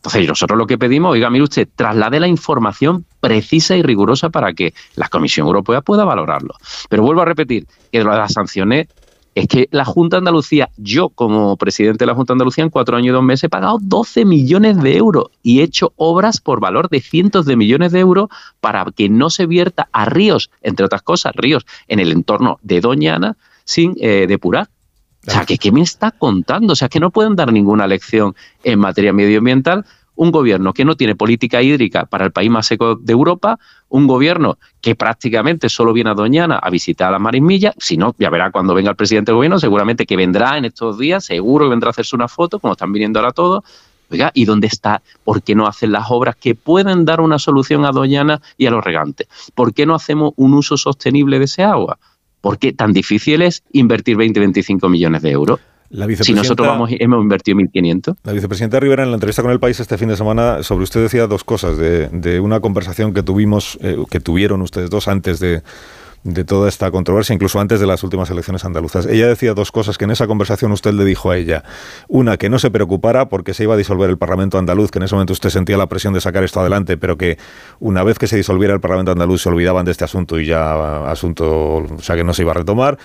[0.00, 4.54] Entonces, nosotros lo que pedimos, oiga, mire usted, traslade la información precisa y rigurosa para
[4.54, 6.54] que la Comisión Europea pueda valorarlo.
[6.88, 8.88] Pero vuelvo a repetir que lo de las sanciones
[9.34, 13.08] es que la Junta Andalucía, yo como presidente de la Junta Andalucía en cuatro años
[13.08, 16.88] y dos meses he pagado 12 millones de euros y he hecho obras por valor
[16.88, 18.30] de cientos de millones de euros
[18.60, 22.80] para que no se vierta a ríos, entre otras cosas, ríos en el entorno de
[22.80, 24.70] Doñana sin eh, depurar.
[25.30, 26.72] O sea, ¿qué, ¿qué me está contando?
[26.72, 29.86] O sea, que no pueden dar ninguna lección en materia medioambiental.
[30.16, 34.08] Un gobierno que no tiene política hídrica para el país más seco de Europa, un
[34.08, 38.28] gobierno que prácticamente solo viene a Doñana a visitar a las Marismillas, si no, ya
[38.28, 41.70] verá cuando venga el presidente del gobierno, seguramente que vendrá en estos días, seguro que
[41.70, 43.62] vendrá a hacerse una foto, como están viniendo ahora todos.
[44.10, 45.00] Oiga, ¿y dónde está?
[45.22, 48.72] ¿Por qué no hacen las obras que pueden dar una solución a Doñana y a
[48.72, 49.28] los regantes?
[49.54, 52.00] ¿Por qué no hacemos un uso sostenible de ese agua?
[52.40, 55.60] ¿Por qué tan difícil es invertir 20-25 millones de euros?
[55.90, 58.16] La Si nosotros vamos, hemos invertido 1.500.
[58.22, 61.02] La vicepresidenta Rivera en la entrevista con el país este fin de semana sobre usted
[61.02, 65.40] decía dos cosas de, de una conversación que tuvimos, eh, que tuvieron ustedes dos antes
[65.40, 65.62] de,
[66.22, 69.06] de toda esta controversia, incluso antes de las últimas elecciones andaluzas.
[69.06, 71.64] Ella decía dos cosas que en esa conversación usted le dijo a ella.
[72.08, 75.04] Una, que no se preocupara porque se iba a disolver el Parlamento andaluz, que en
[75.04, 77.38] ese momento usted sentía la presión de sacar esto adelante, pero que
[77.78, 81.10] una vez que se disolviera el Parlamento andaluz se olvidaban de este asunto y ya
[81.10, 82.98] asunto, o sea, que no se iba a retomar.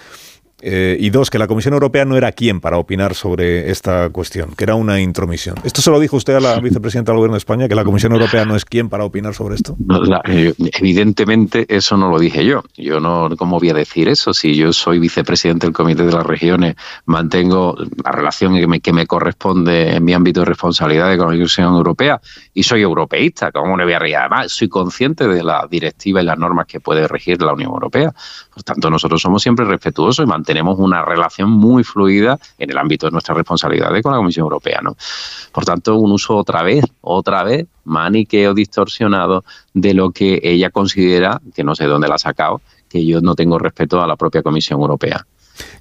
[0.67, 4.49] Eh, y dos, que la Comisión Europea no era quien para opinar sobre esta cuestión,
[4.57, 5.55] que era una intromisión.
[5.63, 8.11] ¿Esto se lo dijo usted a la vicepresidenta del Gobierno de España, que la Comisión
[8.13, 9.75] Europea no es quien para opinar sobre esto?
[9.85, 12.63] No, la- eh, evidentemente eso no lo dije yo.
[12.75, 14.33] Yo no, ¿cómo voy a decir eso?
[14.33, 18.91] Si yo soy vicepresidente del Comité de las Regiones, mantengo la relación que me, que
[18.91, 22.19] me corresponde en mi ámbito de responsabilidad con la Comisión Europea
[22.55, 24.15] y soy europeísta, como no voy a reír.
[24.15, 28.11] Además, soy consciente de las directivas y las normas que puede regir la Unión Europea.
[28.51, 32.77] Por tanto, nosotros somos siempre respetuosos y mantenemos tenemos una relación muy fluida en el
[32.77, 34.79] ámbito de nuestras responsabilidades con la Comisión Europea.
[34.81, 34.95] ¿no?
[35.51, 39.43] Por tanto, un uso otra vez, otra vez, maniqueo distorsionado
[39.73, 43.35] de lo que ella considera, que no sé dónde la ha sacado, que yo no
[43.35, 45.27] tengo respeto a la propia Comisión Europea.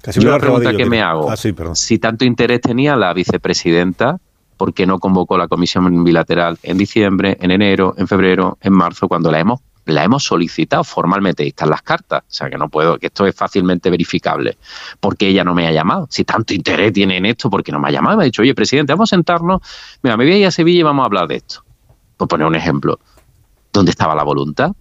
[0.01, 1.37] Casi yo la pregunta que me hago, ah,
[1.73, 4.19] si tanto interés tenía la vicepresidenta,
[4.57, 9.07] ¿por qué no convocó la comisión bilateral en diciembre, en enero, en febrero, en marzo,
[9.07, 12.69] cuando la hemos la hemos solicitado formalmente, ahí están las cartas, o sea que no
[12.69, 14.57] puedo, que esto es fácilmente verificable,
[14.99, 17.89] porque ella no me ha llamado, si tanto interés tiene en esto, porque no me
[17.89, 19.61] ha llamado, me ha dicho, oye, presidente, vamos a sentarnos,
[20.01, 21.63] mira, me voy a ir a Sevilla y vamos a hablar de esto,
[22.17, 22.99] por poner un ejemplo,
[23.71, 24.71] ¿dónde estaba la voluntad?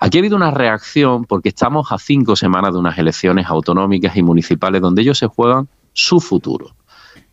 [0.00, 4.22] Aquí ha habido una reacción porque estamos a cinco semanas de unas elecciones autonómicas y
[4.22, 6.76] municipales donde ellos se juegan su futuro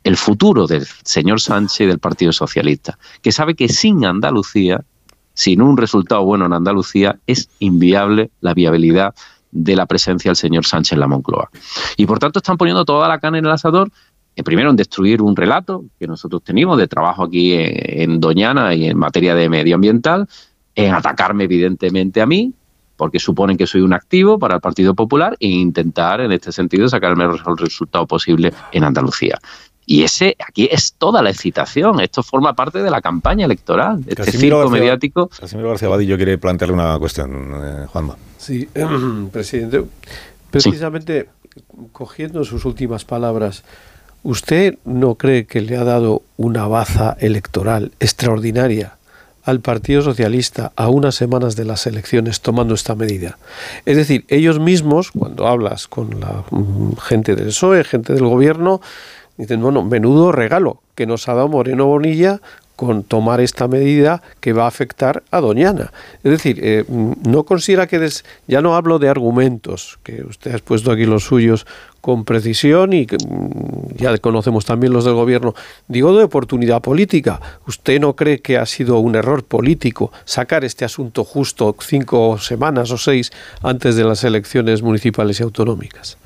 [0.06, 4.86] el futuro del señor Sánchez y del Partido Socialista, que sabe que sin Andalucía
[5.36, 9.14] sin un resultado bueno en Andalucía, es inviable la viabilidad
[9.52, 11.50] de la presencia del señor Sánchez en la Moncloa.
[11.98, 13.90] Y por tanto están poniendo toda la carne en el asador,
[14.36, 18.86] eh, primero en destruir un relato que nosotros tenemos de trabajo aquí en, Doñana y
[18.86, 20.28] en materia de medioambiental,
[20.74, 22.54] en atacarme evidentemente a mí,
[22.98, 26.90] porque suponen que soy un activo para el Partido Popular e intentar en este sentido
[26.90, 29.40] sacarme el resultado posible en Andalucía.
[29.86, 32.00] Y ese aquí es toda la excitación.
[32.02, 35.28] Esto forma parte de la campaña electoral, este circo mediático.
[35.28, 38.16] Casimiro García Vadillo quiere plantearle una cuestión, eh, Juanma.
[38.38, 38.68] Sí,
[39.32, 39.84] presidente.
[40.50, 41.30] Precisamente
[41.92, 43.64] cogiendo sus últimas palabras,
[44.24, 48.98] ¿usted no cree que le ha dado una baza electoral extraordinaria
[49.46, 53.38] al Partido Socialista a unas semanas de las elecciones tomando esta medida.
[53.86, 58.82] Es decir, ellos mismos, cuando hablas con la mm, gente del PSOE, gente del gobierno,
[59.38, 62.40] Dicen, bueno, menudo regalo que nos ha dado Moreno Bonilla
[62.76, 65.92] con tomar esta medida que va a afectar a Doñana.
[66.24, 68.10] Es decir, eh, no considera que
[68.48, 71.66] ya no hablo de argumentos, que usted ha puesto aquí los suyos
[72.02, 75.56] con precisión y mm, ya conocemos también los del gobierno.
[75.88, 77.40] Digo de oportunidad política.
[77.66, 82.92] ¿Usted no cree que ha sido un error político sacar este asunto justo cinco semanas
[82.92, 83.32] o seis
[83.64, 86.18] antes de las elecciones municipales y autonómicas?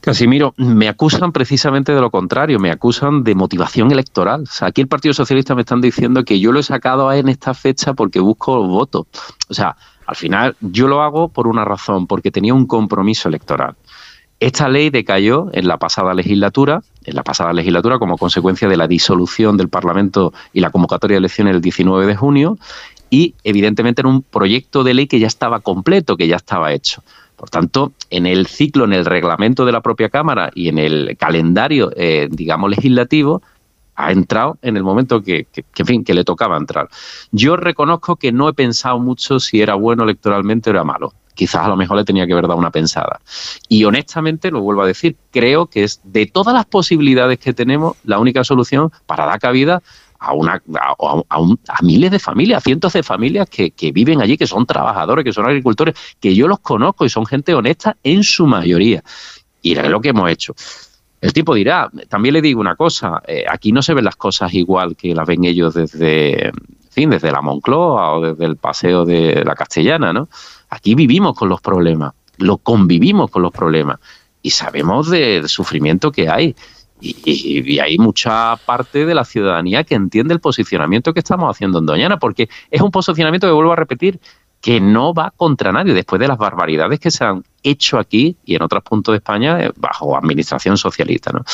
[0.00, 4.42] Casimiro, me acusan precisamente de lo contrario, me acusan de motivación electoral.
[4.42, 7.28] O sea, aquí el Partido Socialista me están diciendo que yo lo he sacado en
[7.28, 9.06] esta fecha porque busco votos.
[9.48, 9.76] O sea,
[10.06, 13.76] al final yo lo hago por una razón, porque tenía un compromiso electoral.
[14.40, 18.88] Esta ley decayó en la pasada legislatura, en la pasada legislatura como consecuencia de la
[18.88, 22.58] disolución del Parlamento y la convocatoria de elecciones el 19 de junio
[23.10, 27.02] y evidentemente era un proyecto de ley que ya estaba completo, que ya estaba hecho.
[27.40, 31.16] Por tanto, en el ciclo, en el reglamento de la propia Cámara y en el
[31.18, 33.40] calendario, eh, digamos, legislativo,
[33.94, 35.46] ha entrado en el momento que,
[35.86, 36.90] fin, que le tocaba entrar.
[37.32, 41.14] Yo reconozco que no he pensado mucho si era bueno electoralmente o era malo.
[41.32, 43.20] Quizás a lo mejor le tenía que haber dado una pensada.
[43.70, 47.96] Y honestamente, lo vuelvo a decir, creo que es de todas las posibilidades que tenemos,
[48.04, 49.82] la única solución para dar cabida
[50.20, 50.62] a, una,
[51.28, 55.32] a, miles de familias, a cientos de familias que, viven allí, que son trabajadores, que
[55.32, 59.02] son agricultores, que yo los conozco y son gente honesta en su mayoría.
[59.62, 60.54] Y es lo que hemos hecho.
[61.20, 64.52] El tipo dirá, también le digo una cosa, eh, aquí no se ven las cosas
[64.54, 66.52] igual que las ven ellos desde,
[66.90, 70.28] fin, desde la Moncloa o desde el paseo de la Castellana, ¿no?
[70.68, 73.98] Aquí vivimos con los problemas, lo convivimos con los problemas
[74.42, 76.54] y sabemos del sufrimiento que hay.
[77.00, 81.86] Y, hay mucha parte de la ciudadanía que entiende el posicionamiento que estamos haciendo en
[81.86, 84.20] Doñana, porque es un posicionamiento que vuelvo a repetir,
[84.60, 88.54] que no va contra nadie, después de las barbaridades que se han hecho aquí y
[88.54, 91.30] en otros puntos de España eh, bajo administración socialista.
[91.32, 91.44] ¿no?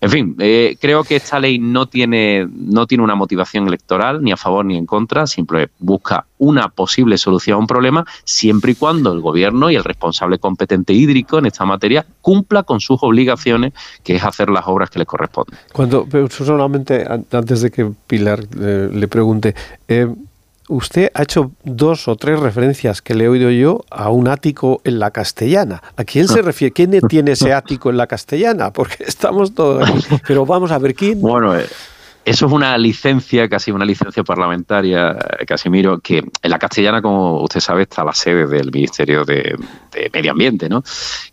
[0.00, 4.32] En fin, eh, creo que esta ley no tiene, no tiene una motivación electoral, ni
[4.32, 8.74] a favor ni en contra, simplemente busca una posible solución a un problema, siempre y
[8.74, 13.72] cuando el gobierno y el responsable competente hídrico en esta materia cumpla con sus obligaciones,
[14.02, 15.58] que es hacer las obras que le corresponden.
[15.72, 19.54] Cuando, solamente antes de que Pilar eh, le pregunte,
[20.72, 24.80] usted ha hecho dos o tres referencias que le he oído yo a un ático
[24.84, 25.82] en la castellana.
[25.96, 26.72] ¿A quién se refiere?
[26.72, 28.72] ¿Quién tiene ese ático en la castellana?
[28.72, 30.04] Porque estamos todos aquí.
[30.26, 31.20] Pero vamos a ver quién.
[31.20, 31.66] Bueno, eh,
[32.24, 35.16] eso es una licencia, casi una licencia parlamentaria,
[35.46, 39.56] Casimiro, que en la castellana, como usted sabe, está la sede del Ministerio de,
[40.12, 40.84] Medio Ambiente, ¿no?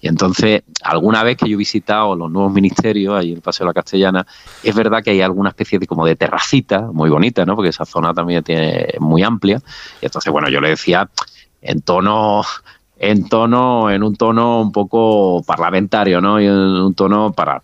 [0.01, 3.65] Y entonces, alguna vez que yo he visitado los nuevos ministerios, ahí en el Paseo
[3.65, 4.25] de la Castellana,
[4.63, 7.55] es verdad que hay alguna especie de como de terracita, muy bonita, ¿no?
[7.55, 9.61] Porque esa zona también tiene, muy amplia.
[10.01, 11.09] Y entonces, bueno, yo le decía
[11.61, 12.43] en tono
[13.01, 16.39] en tono, en un tono un poco parlamentario, ¿no?
[16.41, 17.61] Y en un tono para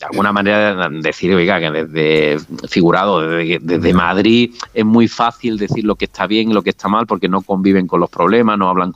[0.00, 2.38] de alguna manera decir, oiga, que desde
[2.68, 6.88] figurado, desde, Madrid es muy fácil decir lo que está bien y lo que está
[6.88, 8.94] mal porque no conviven con los problemas, no hablan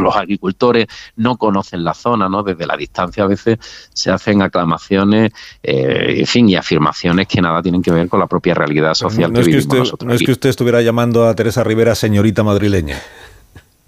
[0.00, 2.42] los agricultores no conocen la zona, ¿no?
[2.42, 3.58] Desde la distancia a veces
[3.92, 5.32] se hacen aclamaciones,
[5.62, 9.32] eh, en fin, y afirmaciones que nada tienen que ver con la propia realidad social
[9.32, 12.42] no, que es vivimos usted, No es que usted estuviera llamando a Teresa Rivera señorita
[12.42, 13.00] madrileña.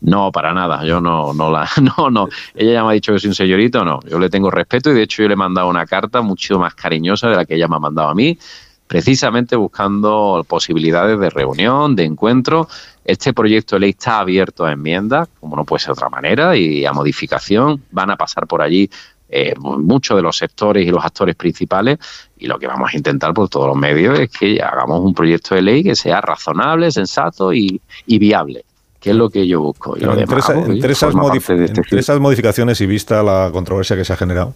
[0.01, 0.84] No, para nada.
[0.84, 1.68] Yo no, no la,
[1.99, 2.28] no, no.
[2.55, 4.01] Ella ya me ha dicho que soy un señorito, no.
[4.09, 6.74] Yo le tengo respeto y de hecho yo le he mandado una carta mucho más
[6.74, 8.38] cariñosa de la que ella me ha mandado a mí,
[8.86, 12.68] precisamente buscando posibilidades de reunión, de encuentro.
[13.05, 16.57] Este proyecto de ley está abierto a enmiendas, como no puede ser de otra manera,
[16.57, 17.82] y a modificación.
[17.90, 18.90] Van a pasar por allí
[19.28, 21.99] eh, muchos de los sectores y los actores principales
[22.38, 25.57] y lo que vamos a intentar por todos los medios es que hagamos un proyecto
[25.57, 28.64] de ley que sea razonable, sensato y, y viable
[29.01, 29.97] que es lo que yo busco.
[29.97, 34.05] Y lo entre, demás, esa- esas este entre esas modificaciones y vista la controversia que
[34.05, 34.55] se ha generado,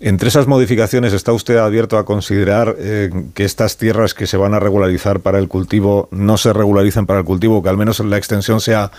[0.00, 4.54] entre esas modificaciones está usted abierto a considerar eh, que estas tierras que se van
[4.54, 8.16] a regularizar para el cultivo no se regularicen para el cultivo, que al menos la
[8.16, 8.90] extensión sea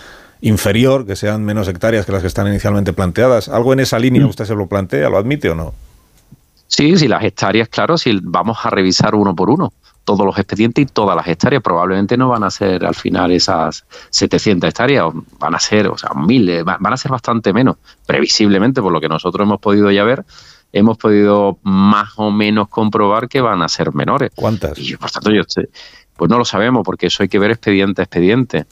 [0.42, 3.48] inferior, que sean menos hectáreas que las que están inicialmente planteadas.
[3.48, 5.74] ¿Algo en esa línea usted se lo plantea, lo admite o no?
[6.66, 9.72] Sí, sí, las hectáreas, claro, si vamos a revisar uno por uno
[10.10, 13.84] todos los expedientes y todas las hectáreas, probablemente no van a ser al final esas
[14.10, 15.06] 700 hectáreas,
[15.38, 19.00] van a ser, o sea, miles, va- van a ser bastante menos, previsiblemente, por lo
[19.00, 20.24] que nosotros hemos podido ya ver,
[20.72, 24.32] hemos podido más o menos comprobar que van a ser menores.
[24.34, 24.76] ¿Cuántas?
[24.80, 25.68] Y por tanto, yo estoy-
[26.16, 28.66] pues no lo sabemos, porque eso hay que ver expediente a expediente.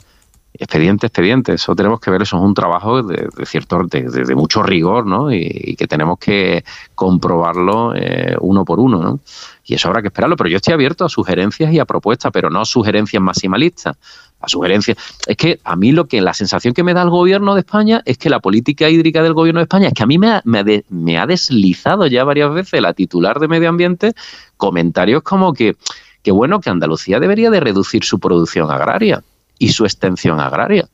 [0.61, 4.03] Expediente, a expediente, eso tenemos que ver, eso es un trabajo de, de cierto, de,
[4.03, 5.31] de- de mucho rigor, ¿no?
[5.33, 6.65] Y, y que tenemos que
[6.97, 9.21] comprobarlo eh, uno por uno, ¿no?
[9.69, 12.49] Y eso habrá que esperarlo, pero yo estoy abierto a sugerencias y a propuestas, pero
[12.49, 13.99] no a sugerencias maximalistas,
[14.41, 14.97] a sugerencias.
[15.27, 18.01] Es que a mí lo que, la sensación que me da el gobierno de España
[18.07, 21.27] es que la política hídrica del gobierno de España es que a mí me ha,
[21.27, 24.15] deslizado ya varias veces la titular de medio ambiente
[24.57, 25.77] comentarios como que,
[26.23, 29.23] que bueno, que Andalucía debería de reducir su producción agraria
[29.59, 30.89] y su extensión agraria.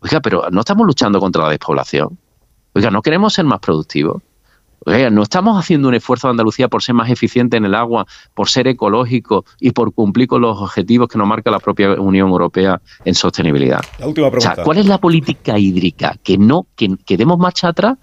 [0.00, 2.16] Oiga, pero no estamos luchando contra la despoblación.
[2.72, 4.22] Oiga, no queremos ser más productivos.
[4.84, 8.06] Oiga, no estamos haciendo un esfuerzo de Andalucía por ser más eficiente en el agua,
[8.34, 12.28] por ser ecológico y por cumplir con los objetivos que nos marca la propia Unión
[12.28, 13.80] Europea en sostenibilidad.
[13.98, 14.62] La última O sea, pregunta.
[14.64, 16.16] ¿cuál es la política hídrica?
[16.22, 17.96] Que no, que, que demos marcha atrás,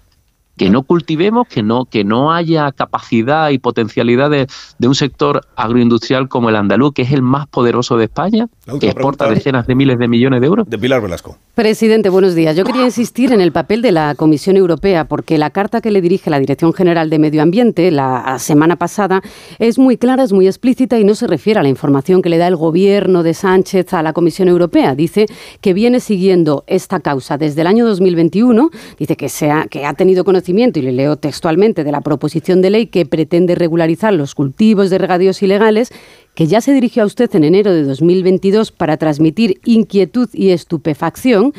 [0.56, 4.46] que no cultivemos, que no, que no haya capacidad y potencialidad de,
[4.78, 8.48] de un sector agroindustrial como el andaluz, que es el más poderoso de España,
[8.80, 9.30] que exporta pregunta.
[9.30, 10.68] decenas de miles de millones de euros.
[10.68, 11.36] De Pilar Velasco.
[11.54, 12.56] Presidente, buenos días.
[12.56, 16.00] Yo quería insistir en el papel de la Comisión Europea, porque la carta que le
[16.00, 19.22] dirige la Dirección General de Medio Ambiente la semana pasada
[19.58, 22.38] es muy clara, es muy explícita y no se refiere a la información que le
[22.38, 24.94] da el gobierno de Sánchez a la Comisión Europea.
[24.94, 25.26] Dice
[25.60, 28.70] que viene siguiendo esta causa desde el año 2021.
[28.98, 32.62] Dice que, se ha, que ha tenido conocimiento, y le leo textualmente, de la proposición
[32.62, 35.92] de ley que pretende regularizar los cultivos de regadíos ilegales
[36.34, 41.52] que ya se dirigió a usted en enero de 2022 para transmitir inquietud y estupefacción,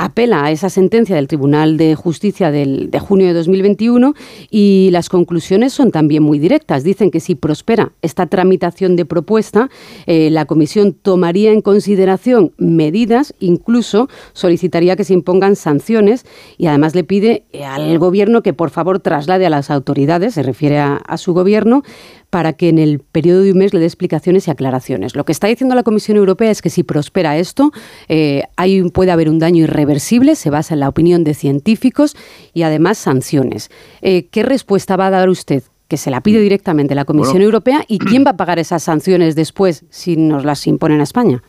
[0.00, 4.14] apela a esa sentencia del Tribunal de Justicia del, de junio de 2021
[4.50, 6.84] y las conclusiones son también muy directas.
[6.84, 9.68] Dicen que si prospera esta tramitación de propuesta,
[10.06, 16.24] eh, la Comisión tomaría en consideración medidas, incluso solicitaría que se impongan sanciones
[16.56, 20.42] y además le pide eh, al Gobierno que por favor traslade a las autoridades, se
[20.42, 21.82] refiere a, a su Gobierno,
[22.30, 25.16] para que en el periodo de un mes le dé explicaciones y aclaraciones.
[25.16, 27.72] Lo que está diciendo la Comisión Europea es que si prospera esto,
[28.08, 32.16] eh, hay, puede haber un daño irreversible, se basa en la opinión de científicos
[32.54, 33.70] y además sanciones.
[34.00, 35.64] Eh, ¿Qué respuesta va a dar usted?
[35.88, 37.46] Que se la pide directamente la Comisión Bueno.
[37.46, 41.42] Europea y quién va a pagar esas sanciones después si nos las imponen a España.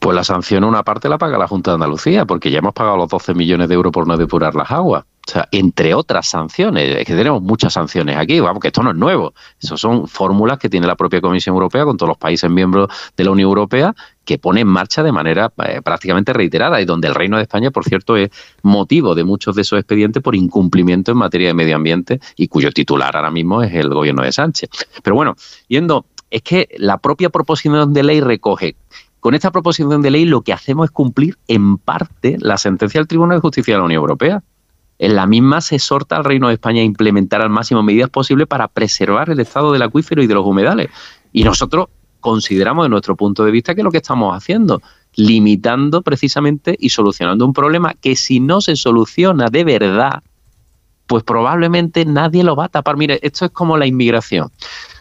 [0.00, 2.96] Pues la sanción una parte la paga la Junta de Andalucía, porque ya hemos pagado
[2.96, 5.04] los 12 millones de euros por no depurar las aguas.
[5.28, 8.92] O sea, entre otras sanciones, es que tenemos muchas sanciones aquí, vamos, que esto no
[8.92, 9.34] es nuevo.
[9.60, 13.24] Eso son fórmulas que tiene la propia Comisión Europea con todos los países miembros de
[13.24, 17.14] la Unión Europea que pone en marcha de manera eh, prácticamente reiterada y donde el
[17.14, 18.30] Reino de España, por cierto, es
[18.62, 22.72] motivo de muchos de esos expedientes por incumplimiento en materia de medio ambiente y cuyo
[22.72, 24.70] titular ahora mismo es el gobierno de Sánchez.
[25.02, 25.36] Pero bueno,
[25.68, 28.76] yendo, es que la propia proposición de ley recoge
[29.20, 33.08] con esta proposición de ley lo que hacemos es cumplir en parte la sentencia del
[33.08, 34.42] Tribunal de Justicia de la Unión Europea.
[34.98, 38.46] En la misma se exhorta al Reino de España a implementar al máximo medidas posibles
[38.46, 40.90] para preservar el estado del acuífero y de los humedales.
[41.32, 41.86] Y nosotros
[42.20, 44.82] consideramos, de nuestro punto de vista, que es lo que estamos haciendo,
[45.14, 50.22] limitando precisamente y solucionando un problema que si no se soluciona de verdad,
[51.06, 52.96] pues probablemente nadie lo va a tapar.
[52.96, 54.50] Mire, esto es como la inmigración.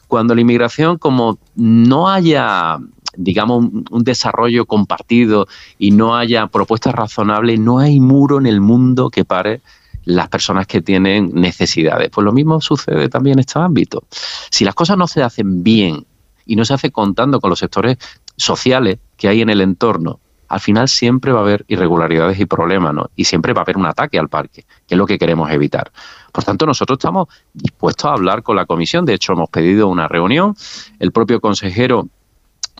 [0.08, 2.78] Cuando la inmigración, como no haya
[3.18, 5.48] digamos, un, un desarrollo compartido
[5.80, 9.62] y no haya propuestas razonables, no hay muro en el mundo que pare
[10.08, 12.10] las personas que tienen necesidades.
[12.10, 14.04] Pues lo mismo sucede también en estos ámbitos.
[14.50, 16.06] Si las cosas no se hacen bien
[16.46, 17.98] y no se hace contando con los sectores
[18.38, 22.96] sociales que hay en el entorno, al final siempre va a haber irregularidades y problemas.
[23.18, 25.92] Y siempre va a haber un ataque al parque, que es lo que queremos evitar.
[26.32, 29.04] Por tanto, nosotros estamos dispuestos a hablar con la comisión.
[29.04, 30.56] De hecho, hemos pedido una reunión.
[31.00, 32.08] El propio consejero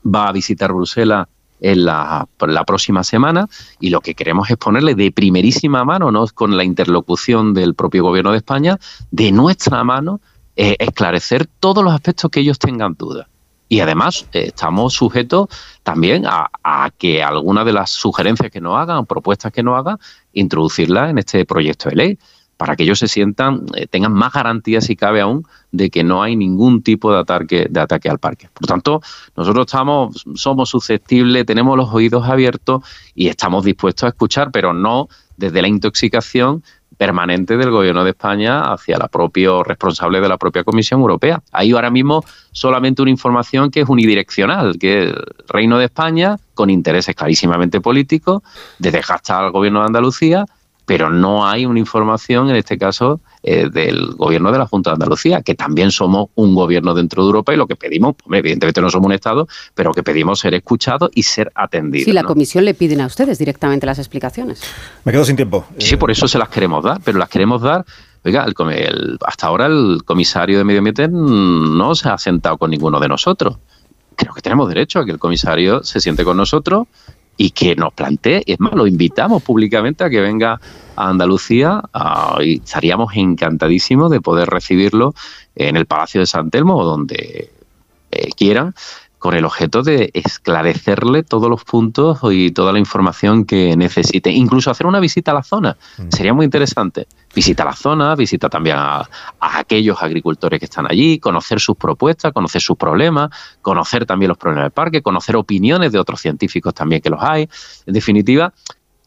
[0.06, 1.28] va a visitar Bruselas
[1.60, 2.28] en la,
[2.66, 3.48] próxima semana
[3.80, 6.26] y lo que queremos es ponerle de primerísima mano, ¿no?
[6.34, 8.78] con la interlocución del propio gobierno de España,
[9.12, 10.22] de nuestra mano,
[10.56, 13.28] eh, esclarecer todos los aspectos que ellos tengan dudas.
[13.70, 15.50] Y además eh, estamos sujetos
[15.84, 19.98] también a, a que alguna de las sugerencias que nos hagan, propuestas que nos hagan,
[20.34, 22.20] introducirlas en este proyecto de ley
[22.58, 26.24] para que ellos se sientan, eh, tengan más garantías, si cabe aún, de que no
[26.24, 28.50] hay ningún tipo de ataque, de ataque al parque.
[28.54, 29.02] Por tanto,
[29.36, 32.84] nosotros estamos, somos susceptibles, tenemos los oídos abiertos
[33.14, 36.64] y estamos dispuestos a escuchar, pero no desde la intoxicación
[36.98, 41.42] permanente del gobierno de España hacia la propio responsable de la propia Comisión Europea.
[41.52, 46.72] Hay ahora mismo solamente una información que es unidireccional, que el Reino de España, con
[46.72, 48.42] intereses clarísimamente políticos,
[48.80, 50.46] de desgastar al gobierno de Andalucía,
[50.88, 54.94] pero no hay una información, en este caso, eh, del gobierno de la Junta de
[54.94, 58.90] Andalucía, que también somos un gobierno dentro de Europa y lo que pedimos, evidentemente no
[58.90, 62.06] somos un Estado, pero que pedimos ser escuchados y ser atendidos.
[62.06, 64.62] Sí, la Comisión le piden a ustedes directamente las explicaciones.
[65.04, 65.66] Me quedo sin tiempo.
[65.78, 67.86] Sí, por eso se las queremos dar, pero las queremos dar
[68.24, 73.00] Oiga, el, hasta ahora el comisario de Medio Ambiente no se ha sentado con ninguno
[73.00, 73.58] de nosotros.
[74.16, 76.88] Creo que tenemos derecho a que el comisario se siente con nosotros
[77.38, 80.60] y que nos plantee, es más, lo invitamos públicamente a que venga
[80.96, 81.82] a Andalucía
[82.40, 85.14] y estaríamos encantadísimos de poder recibirlo
[85.56, 87.52] en el Palacio de San Telmo o donde
[88.12, 88.74] eh, quieran
[89.20, 94.32] con el objeto de esclarecerle todos los puntos y toda la información que necesite.
[94.32, 95.76] Incluso hacer una visita a la zona.
[95.98, 96.10] Mm.
[96.10, 97.08] Sería muy interesante.
[97.38, 99.08] Visita la zona, visita también a,
[99.40, 103.30] aquellos agricultores que están allí, conocer sus propuestas, conocer sus problemas,
[103.62, 107.48] conocer también los problemas del parque, conocer opiniones de otros científicos también que los hay.
[107.86, 108.54] En definitiva,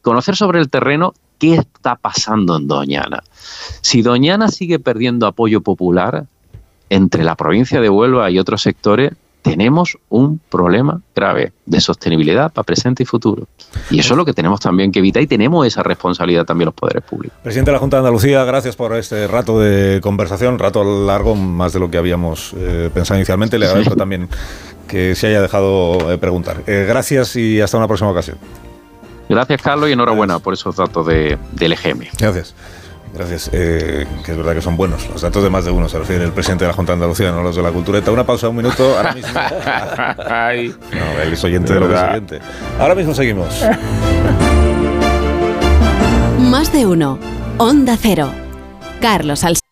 [0.02, 3.24] conocer sobre el terreno qué está pasando en Doñana.
[3.80, 6.26] Si Doñana sigue perdiendo apoyo popular
[6.88, 9.10] entre la provincia de Huelva y otros sectores,
[9.42, 13.46] tenemos un problema grave de sostenibilidad para presente y futuro.
[13.90, 16.74] Y eso es lo que tenemos también que evitar y tenemos esa responsabilidad también los
[16.74, 17.38] poderes públicos.
[17.42, 21.72] Presidente de la Junta de Andalucía, gracias por este rato de conversación, rato largo, más
[21.72, 23.58] de lo que habíamos eh, pensado inicialmente.
[23.58, 24.28] Le agradezco también
[24.88, 26.62] que se haya dejado eh, preguntar.
[26.66, 28.36] Eh, gracias y hasta una próxima ocasión.
[29.28, 32.06] Gracias, Carlos, y enhorabuena por esos datos de, del EGM.
[32.18, 32.54] Gracias.
[33.14, 33.50] Gracias.
[33.52, 35.08] Eh, que es verdad que son buenos.
[35.08, 37.32] Los datos de más de uno se refiere el presidente de la Junta de Andalucía,
[37.32, 38.10] no los de la cultureta.
[38.10, 39.32] Una pausa, un minuto, ahora mismo.
[39.34, 42.40] no, él es oyente de lo que es oyente.
[42.78, 43.48] Ahora mismo seguimos.
[46.38, 47.18] Más de uno.
[47.58, 48.30] Onda Cero.
[49.00, 49.69] Carlos Alcántara.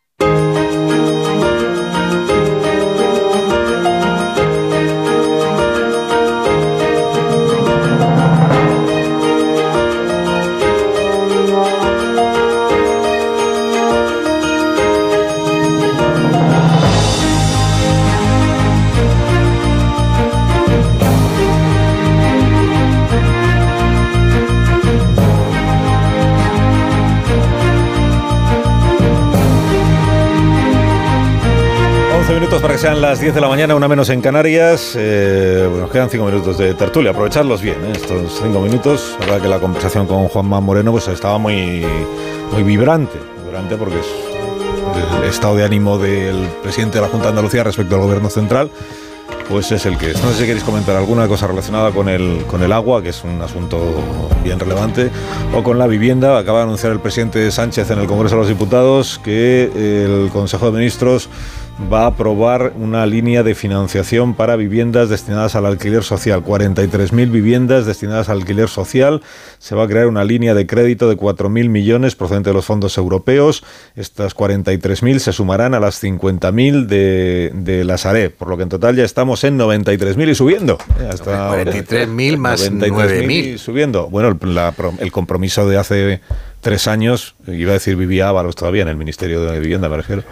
[32.40, 34.92] Minutos para que sean las 10 de la mañana, una menos en Canarias.
[34.96, 37.92] Eh, bueno, nos quedan 5 minutos de tertulia, aprovecharlos bien, ¿eh?
[37.96, 39.16] estos 5 minutos.
[39.18, 41.84] La verdad que la conversación con Juanma Moreno pues estaba muy,
[42.52, 44.06] muy vibrante, vibrante porque es
[45.20, 48.70] el estado de ánimo del presidente de la Junta de Andalucía respecto al gobierno central
[49.48, 50.22] pues es el que es.
[50.22, 53.24] No sé si queréis comentar alguna cosa relacionada con el, con el agua, que es
[53.24, 53.80] un asunto
[54.44, 55.10] bien relevante,
[55.54, 56.38] o con la vivienda.
[56.38, 60.66] Acaba de anunciar el presidente Sánchez en el Congreso de los Diputados que el Consejo
[60.66, 61.30] de Ministros
[61.92, 66.42] va a aprobar una línea de financiación para viviendas destinadas al alquiler social.
[66.42, 69.22] 43.000 viviendas destinadas al alquiler social.
[69.58, 72.98] Se va a crear una línea de crédito de 4.000 millones procedente de los fondos
[72.98, 73.64] europeos.
[73.94, 78.68] Estas 43.000 se sumarán a las 50.000 de, de la Sareb, por lo que en
[78.68, 80.78] total ya estamos en 93.000 y subiendo.
[81.00, 83.58] Eh, hasta 43.000 más 9.000.
[83.58, 84.08] subiendo.
[84.08, 84.58] Bueno, el,
[84.98, 86.20] el compromiso de hace
[86.60, 90.24] tres años, iba a decir vivía Ábalos todavía en el Ministerio de Vivienda, me refiero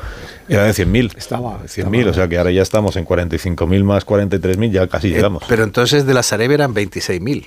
[0.48, 1.16] era de 100.000.
[1.16, 1.62] Estaba.
[1.64, 5.42] 100.000, o sea que ahora ya estamos en 45.000 más 43.000, ya casi eh, llegamos.
[5.48, 7.46] Pero entonces de la Sareb eran 26.000.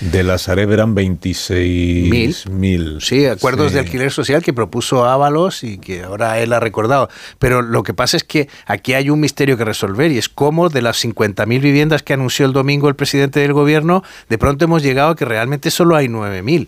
[0.00, 3.00] De la Sareb eran 26.000.
[3.00, 7.08] Sí, acuerdos de alquiler social que propuso Ábalos y que ahora él ha recordado.
[7.38, 10.68] Pero lo que pasa es que aquí hay un misterio que resolver y es cómo
[10.68, 14.82] de las 50.000 viviendas que anunció el domingo el presidente del gobierno, de pronto hemos
[14.82, 16.66] llegado a que realmente solo hay 9.000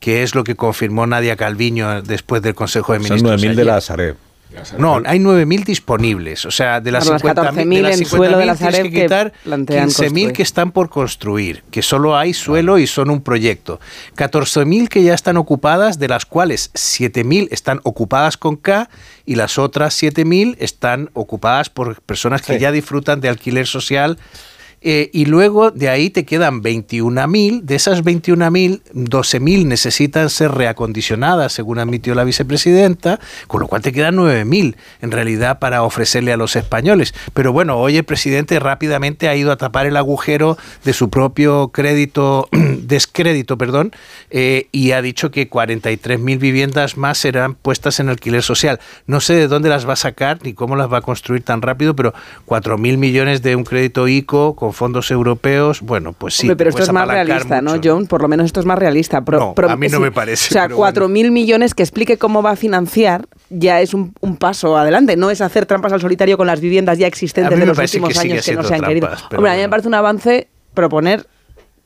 [0.00, 3.40] que es lo que confirmó Nadia Calviño después del Consejo de Ministros.
[3.40, 4.16] Son 9.000 de la Sareb.
[4.78, 6.46] No, hay 9.000 disponibles.
[6.46, 10.70] O sea, de las 50.000 en suelo de la Sareb que quitar 15.000 que están
[10.70, 13.80] por construir, que solo hay suelo y son un proyecto.
[14.16, 18.88] 14.000 que ya están ocupadas, de las cuales 7.000 están ocupadas con K
[19.24, 24.18] y las otras 7.000 están ocupadas por personas que ya disfrutan de alquiler social
[24.88, 27.62] eh, y luego de ahí te quedan 21.000.
[27.62, 33.18] De esas 21.000, 12.000 necesitan ser reacondicionadas, según admitió la vicepresidenta,
[33.48, 37.14] con lo cual te quedan 9.000 en realidad para ofrecerle a los españoles.
[37.34, 41.70] Pero bueno, hoy el presidente rápidamente ha ido a tapar el agujero de su propio
[41.72, 43.90] crédito, descrédito, perdón,
[44.30, 48.78] eh, y ha dicho que 43.000 viviendas más serán puestas en alquiler social.
[49.08, 51.60] No sé de dónde las va a sacar ni cómo las va a construir tan
[51.60, 52.14] rápido, pero
[52.46, 56.48] 4.000 millones de un crédito ICO con fondos europeos, bueno, pues sí.
[56.56, 58.06] pero esto es más realista, ¿no, John?
[58.06, 59.20] Por lo menos esto es más realista.
[59.20, 60.50] no, a mí no me parece.
[60.50, 64.76] O sea, cuatro mil millones que explique cómo va a financiar ya es un, paso
[64.76, 65.16] adelante.
[65.16, 68.44] No es hacer trampas al solitario con las viviendas ya existentes de los últimos años
[68.44, 69.08] que no se han querido.
[69.34, 71.26] Hombre, a mí me parece un avance proponer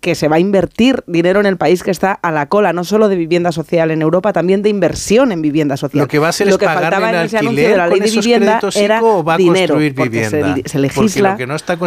[0.01, 2.85] que se va a invertir dinero en el país que está a la cola, no
[2.85, 6.02] solo de vivienda social en Europa, también de inversión en vivienda social.
[6.02, 8.10] Lo que va a ser lo que faltaba en ese anuncio de la ley de
[8.10, 10.56] vivienda era va a dinero, construir vivienda.
[10.64, 11.32] Se, legisla.
[11.32, 11.78] lo que, no está,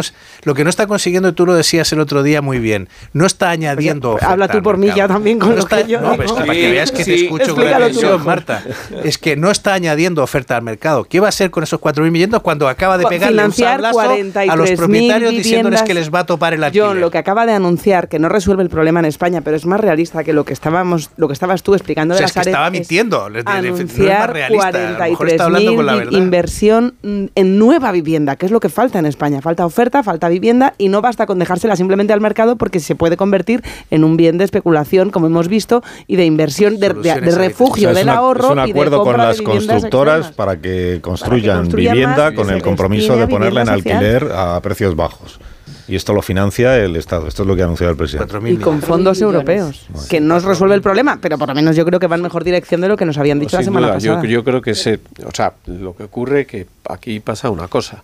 [0.44, 3.50] lo que no está consiguiendo, tú lo decías el otro día muy bien, no está
[3.50, 4.12] añadiendo.
[4.12, 6.70] Pues habla tú por mí ya también con lo que yo No, pues para que
[6.70, 8.62] veas que te escucho con atención, Marta.
[9.02, 11.04] Es que no está añadiendo oferta al mercado.
[11.04, 14.56] ¿Qué va a hacer con esos 4.000 viviendas cuando acaba de pegarle un sablazo a
[14.56, 16.88] los propietarios diciéndoles que les va a topar el alquiler?
[16.88, 19.66] John, lo que acaba de anunciar que no resuelve el problema en España, pero es
[19.66, 22.40] más realista que lo que estábamos, lo que estabas tú explicando de la es que
[22.40, 23.24] estaba mintiendo.
[23.24, 29.40] anunciar 43.000 inversión en nueva vivienda, que es lo que falta en España.
[29.40, 33.16] Falta oferta, falta vivienda y no basta con dejársela simplemente al mercado porque se puede
[33.16, 38.08] convertir en un bien de especulación, como hemos visto, y de inversión, de, refugio del
[38.08, 38.46] ahorro.
[38.46, 43.62] Es un acuerdo con las constructoras para que construyan, vivienda con el compromiso de ponerla
[43.62, 45.40] en alquiler a precios bajos.
[45.86, 47.28] Y esto lo financia el Estado.
[47.28, 48.50] Esto es lo que ha anunciado el presidente.
[48.50, 51.84] Y con fondos europeos, que no os resuelve el problema, pero por lo menos yo
[51.84, 54.22] creo que va en mejor dirección de lo que nos habían dicho la semana pasada.
[54.22, 58.02] Yo, yo creo que se, o sea, lo que ocurre que aquí pasa una cosa.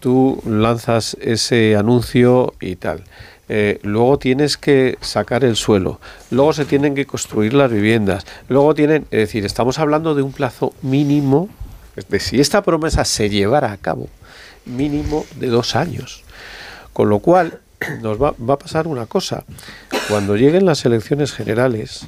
[0.00, 3.02] Tú lanzas ese anuncio y tal.
[3.48, 6.00] Eh, luego tienes que sacar el suelo,
[6.32, 10.32] luego se tienen que construir las viviendas, luego tienen, es decir, estamos hablando de un
[10.32, 11.48] plazo mínimo,
[12.08, 14.08] de si esta promesa se llevara a cabo,
[14.64, 16.24] mínimo de dos años.
[16.96, 17.60] Con lo cual,
[18.00, 19.44] nos va, a pasar una cosa.
[20.08, 22.06] Cuando lleguen las elecciones generales,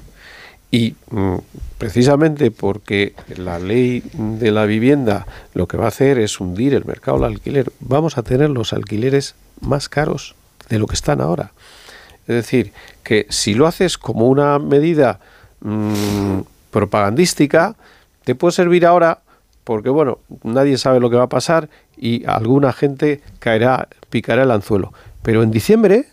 [0.70, 1.34] y mm,
[1.76, 6.86] precisamente porque la ley de la vivienda lo que va a hacer es hundir el
[6.86, 10.34] mercado del alquiler, vamos a tener los alquileres más caros
[10.70, 11.52] de lo que están ahora.
[12.26, 15.20] Es decir, que si lo haces como una medida
[15.60, 16.40] mm,
[16.70, 17.76] propagandística,
[18.24, 19.20] te puede servir ahora
[19.68, 24.50] porque, bueno, nadie sabe lo que va a pasar y alguna gente caerá picará el
[24.50, 24.94] anzuelo.
[25.20, 26.06] Pero en diciembre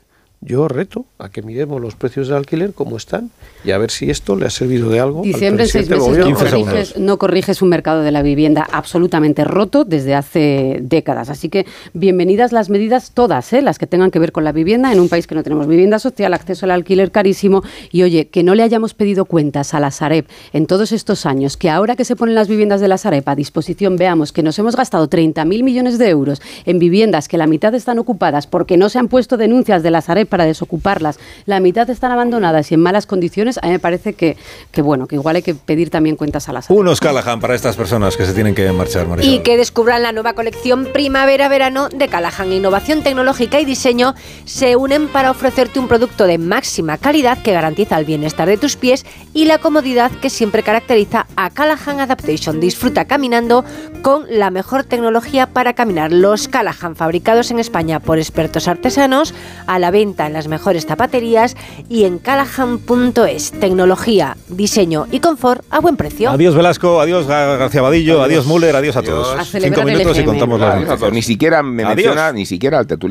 [0.46, 3.32] yo reto a que miremos los precios de alquiler como están
[3.64, 5.24] y a ver si esto le ha servido de algo.
[5.24, 9.86] Diciembre en seis meses no corriges, no corriges, un mercado de la vivienda absolutamente roto
[9.86, 11.30] desde hace décadas.
[11.30, 13.62] Así que bienvenidas las medidas todas, ¿eh?
[13.64, 15.98] las que tengan que ver con la vivienda en un país que no tenemos vivienda
[15.98, 19.90] social, acceso al alquiler carísimo y oye, que no le hayamos pedido cuentas a la
[19.90, 23.28] Sareb en todos estos años, que ahora que se ponen las viviendas de la Sareb
[23.28, 27.48] a disposición veamos que nos hemos gastado 30.000 millones de euros en viviendas que la
[27.48, 31.62] mitad están ocupadas porque no se han puesto denuncias de la Sareb para desocuparlas, la
[31.62, 34.36] mitad están abandonadas y en malas condiciones, a mí me parece que,
[34.72, 37.78] que bueno, que igual hay que pedir también cuentas a las Unos Callahan para estas
[37.78, 39.34] personas que se tienen que marchar, Marisol.
[39.34, 42.52] Y que descubran la nueva colección primavera-verano de Callahan.
[42.52, 44.14] Innovación tecnológica y diseño
[44.44, 48.76] se unen para ofrecerte un producto de máxima calidad que garantiza el bienestar de tus
[48.76, 52.60] pies y la comodidad que siempre caracteriza a Callahan Adaptation.
[52.60, 53.64] Disfruta caminando
[54.02, 56.12] con la mejor tecnología para caminar.
[56.12, 59.34] Los Callahan, fabricados en España por expertos artesanos,
[59.66, 61.56] a la venta en las mejores zapaterías
[61.90, 63.52] y en callahan.es.
[63.52, 66.30] Tecnología, diseño y confort a buen precio.
[66.32, 69.48] Adiós Velasco, adiós García Badillo, adiós, Müller, adiós a todos.
[69.50, 73.06] Cinco minutos y contamos las Ni siquiera me menciona ni siquiera al tertuliano.